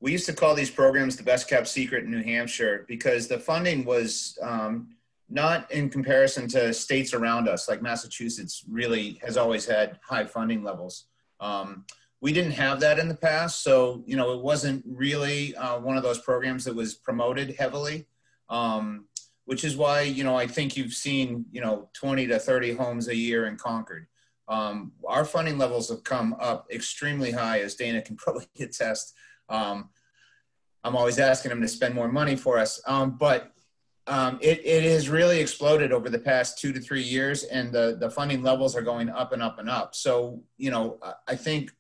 we 0.03 0.11
used 0.11 0.25
to 0.25 0.33
call 0.33 0.53
these 0.53 0.69
programs 0.69 1.15
the 1.15 1.23
best 1.23 1.47
kept 1.47 1.65
secret 1.65 2.03
in 2.03 2.11
New 2.11 2.21
Hampshire 2.21 2.83
because 2.89 3.29
the 3.29 3.39
funding 3.39 3.85
was 3.85 4.37
um, 4.41 4.89
not 5.29 5.71
in 5.71 5.89
comparison 5.89 6.45
to 6.49 6.73
states 6.73 7.13
around 7.13 7.47
us, 7.47 7.69
like 7.69 7.81
Massachusetts 7.81 8.65
really 8.69 9.17
has 9.23 9.37
always 9.37 9.65
had 9.65 9.97
high 10.03 10.25
funding 10.25 10.61
levels. 10.61 11.05
Um, 11.39 11.85
we 12.19 12.33
didn't 12.33 12.51
have 12.51 12.81
that 12.81 12.99
in 12.99 13.07
the 13.07 13.15
past, 13.15 13.63
so 13.63 14.03
you 14.05 14.17
know 14.17 14.33
it 14.33 14.43
wasn't 14.43 14.83
really 14.85 15.55
uh, 15.55 15.79
one 15.79 15.95
of 15.95 16.03
those 16.03 16.19
programs 16.19 16.65
that 16.65 16.75
was 16.75 16.95
promoted 16.95 17.55
heavily. 17.57 18.05
Um, 18.49 19.05
which 19.45 19.63
is 19.63 19.77
why 19.77 20.01
you 20.01 20.25
know 20.25 20.35
I 20.35 20.47
think 20.47 20.75
you've 20.75 20.93
seen 20.93 21.45
you 21.49 21.61
know 21.61 21.89
20 21.93 22.27
to 22.27 22.39
30 22.39 22.73
homes 22.73 23.07
a 23.07 23.15
year 23.15 23.45
in 23.45 23.55
Concord. 23.55 24.07
Um, 24.49 24.91
our 25.07 25.23
funding 25.23 25.57
levels 25.57 25.87
have 25.89 26.03
come 26.03 26.35
up 26.41 26.67
extremely 26.69 27.31
high, 27.31 27.61
as 27.61 27.75
Dana 27.75 28.01
can 28.01 28.17
probably 28.17 28.49
attest. 28.59 29.13
Um, 29.49 29.89
I'm 30.83 30.95
always 30.95 31.19
asking 31.19 31.49
them 31.49 31.61
to 31.61 31.67
spend 31.67 31.95
more 31.95 32.11
money 32.11 32.35
for 32.35 32.59
us, 32.59 32.81
um, 32.87 33.17
but 33.17 33.51
um, 34.05 34.37
it, 34.41 34.65
it 34.65 34.83
has 34.83 35.07
really 35.07 35.39
exploded 35.39 35.93
over 35.93 36.09
the 36.09 36.19
past 36.19 36.59
two 36.59 36.73
to 36.73 36.79
three 36.79 37.01
years, 37.01 37.43
and 37.43 37.71
the 37.71 37.97
the 37.99 38.09
funding 38.09 38.43
levels 38.43 38.75
are 38.75 38.81
going 38.81 39.09
up 39.09 39.31
and 39.31 39.41
up 39.41 39.59
and 39.59 39.69
up. 39.69 39.95
So 39.95 40.41
you 40.57 40.71
know 40.71 40.99
I 41.27 41.35
think 41.35 41.71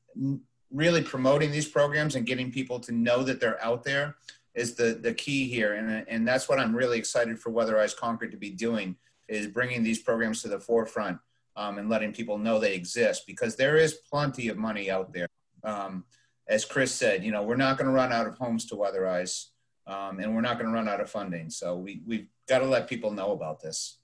really 0.71 1.01
promoting 1.01 1.51
these 1.51 1.67
programs 1.67 2.15
and 2.15 2.25
getting 2.25 2.51
people 2.51 2.79
to 2.79 2.91
know 2.91 3.23
that 3.23 3.39
they're 3.39 3.63
out 3.63 3.83
there 3.83 4.15
is 4.55 4.75
the 4.75 4.99
the 5.01 5.13
key 5.13 5.49
here, 5.49 5.73
and 5.73 6.05
and 6.07 6.27
that's 6.27 6.47
what 6.47 6.59
I'm 6.59 6.75
really 6.75 6.97
excited 6.97 7.39
for 7.39 7.51
Weatherize 7.51 7.95
Concord 7.95 8.31
to 8.31 8.37
be 8.37 8.51
doing 8.51 8.95
is 9.27 9.47
bringing 9.47 9.83
these 9.83 10.01
programs 10.01 10.41
to 10.41 10.47
the 10.47 10.59
forefront 10.59 11.17
um, 11.55 11.77
and 11.77 11.89
letting 11.89 12.13
people 12.13 12.37
know 12.37 12.59
they 12.59 12.73
exist 12.73 13.23
because 13.27 13.55
there 13.55 13.77
is 13.77 13.95
plenty 14.09 14.47
of 14.49 14.57
money 14.57 14.89
out 14.89 15.13
there. 15.13 15.27
Um, 15.63 16.03
as 16.47 16.65
Chris 16.65 16.93
said, 16.93 17.23
you 17.23 17.31
know, 17.31 17.43
we're 17.43 17.55
not 17.55 17.77
going 17.77 17.87
to 17.87 17.93
run 17.93 18.11
out 18.11 18.27
of 18.27 18.37
homes 18.37 18.65
to 18.65 18.75
weatherize, 18.75 19.47
um, 19.87 20.19
and 20.19 20.33
we're 20.33 20.41
not 20.41 20.57
going 20.57 20.69
to 20.69 20.73
run 20.73 20.87
out 20.87 20.99
of 20.99 21.09
funding. 21.09 21.49
So 21.49 21.77
we 21.77 22.01
we've 22.05 22.27
got 22.47 22.59
to 22.59 22.65
let 22.65 22.87
people 22.87 23.11
know 23.11 23.31
about 23.31 23.61
this. 23.61 23.99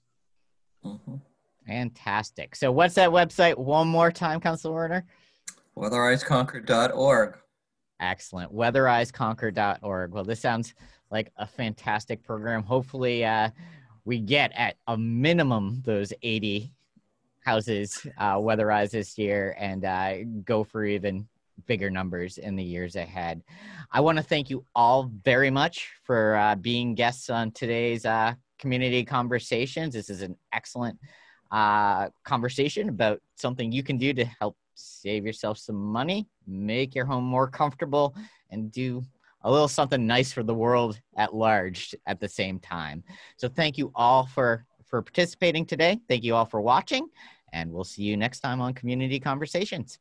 Mm-hmm. 0.84 1.16
Fantastic. 1.66 2.56
So, 2.56 2.72
what's 2.72 2.94
that 2.94 3.10
website 3.10 3.56
one 3.56 3.88
more 3.88 4.10
time, 4.10 4.40
Council 4.40 4.72
Werner? 4.72 5.04
Weatherizeconcord.org. 5.76 7.36
Excellent. 8.00 8.54
Weatherizeconcord.org. 8.54 10.12
Well, 10.12 10.24
this 10.24 10.40
sounds 10.40 10.74
like 11.10 11.30
a 11.36 11.46
fantastic 11.46 12.22
program. 12.22 12.62
Hopefully, 12.62 13.24
uh, 13.24 13.50
we 14.04 14.18
get 14.18 14.52
at 14.54 14.76
a 14.86 14.96
minimum 14.96 15.82
those 15.84 16.12
80 16.22 16.72
houses 17.44 18.06
uh, 18.18 18.36
weatherized 18.36 18.90
this 18.90 19.16
year 19.18 19.54
and 19.58 19.84
uh, 19.84 20.16
go 20.44 20.64
for 20.64 20.84
even 20.84 21.28
bigger 21.66 21.90
numbers 21.90 22.38
in 22.38 22.56
the 22.56 22.62
years 22.64 22.96
ahead. 22.96 23.42
I 23.90 24.00
want 24.00 24.18
to 24.18 24.24
thank 24.24 24.50
you 24.50 24.64
all 24.74 25.10
very 25.24 25.50
much 25.50 25.90
for 26.04 26.36
uh, 26.36 26.54
being 26.56 26.94
guests 26.94 27.30
on 27.30 27.50
today's 27.52 28.04
uh, 28.04 28.34
community 28.58 29.04
conversations. 29.04 29.94
This 29.94 30.10
is 30.10 30.22
an 30.22 30.36
excellent 30.52 30.98
uh, 31.50 32.08
conversation 32.24 32.88
about 32.88 33.20
something 33.36 33.72
you 33.72 33.82
can 33.82 33.98
do 33.98 34.12
to 34.12 34.24
help 34.24 34.56
save 34.74 35.24
yourself 35.24 35.58
some 35.58 35.76
money, 35.76 36.26
make 36.46 36.94
your 36.94 37.04
home 37.04 37.24
more 37.24 37.48
comfortable, 37.48 38.14
and 38.50 38.70
do 38.72 39.02
a 39.42 39.50
little 39.50 39.68
something 39.68 40.06
nice 40.06 40.32
for 40.32 40.42
the 40.42 40.54
world 40.54 41.00
at 41.16 41.34
large 41.34 41.94
at 42.06 42.20
the 42.20 42.28
same 42.28 42.58
time. 42.58 43.02
So 43.36 43.48
thank 43.48 43.78
you 43.78 43.90
all 43.94 44.26
for 44.26 44.64
for 44.86 45.02
participating 45.02 45.64
today. 45.64 46.00
Thank 46.08 46.24
you 46.24 46.34
all 46.34 46.44
for 46.44 46.60
watching, 46.60 47.08
and 47.52 47.72
we'll 47.72 47.84
see 47.84 48.02
you 48.02 48.16
next 48.16 48.40
time 48.40 48.60
on 48.60 48.74
Community 48.74 49.20
Conversations. 49.20 49.98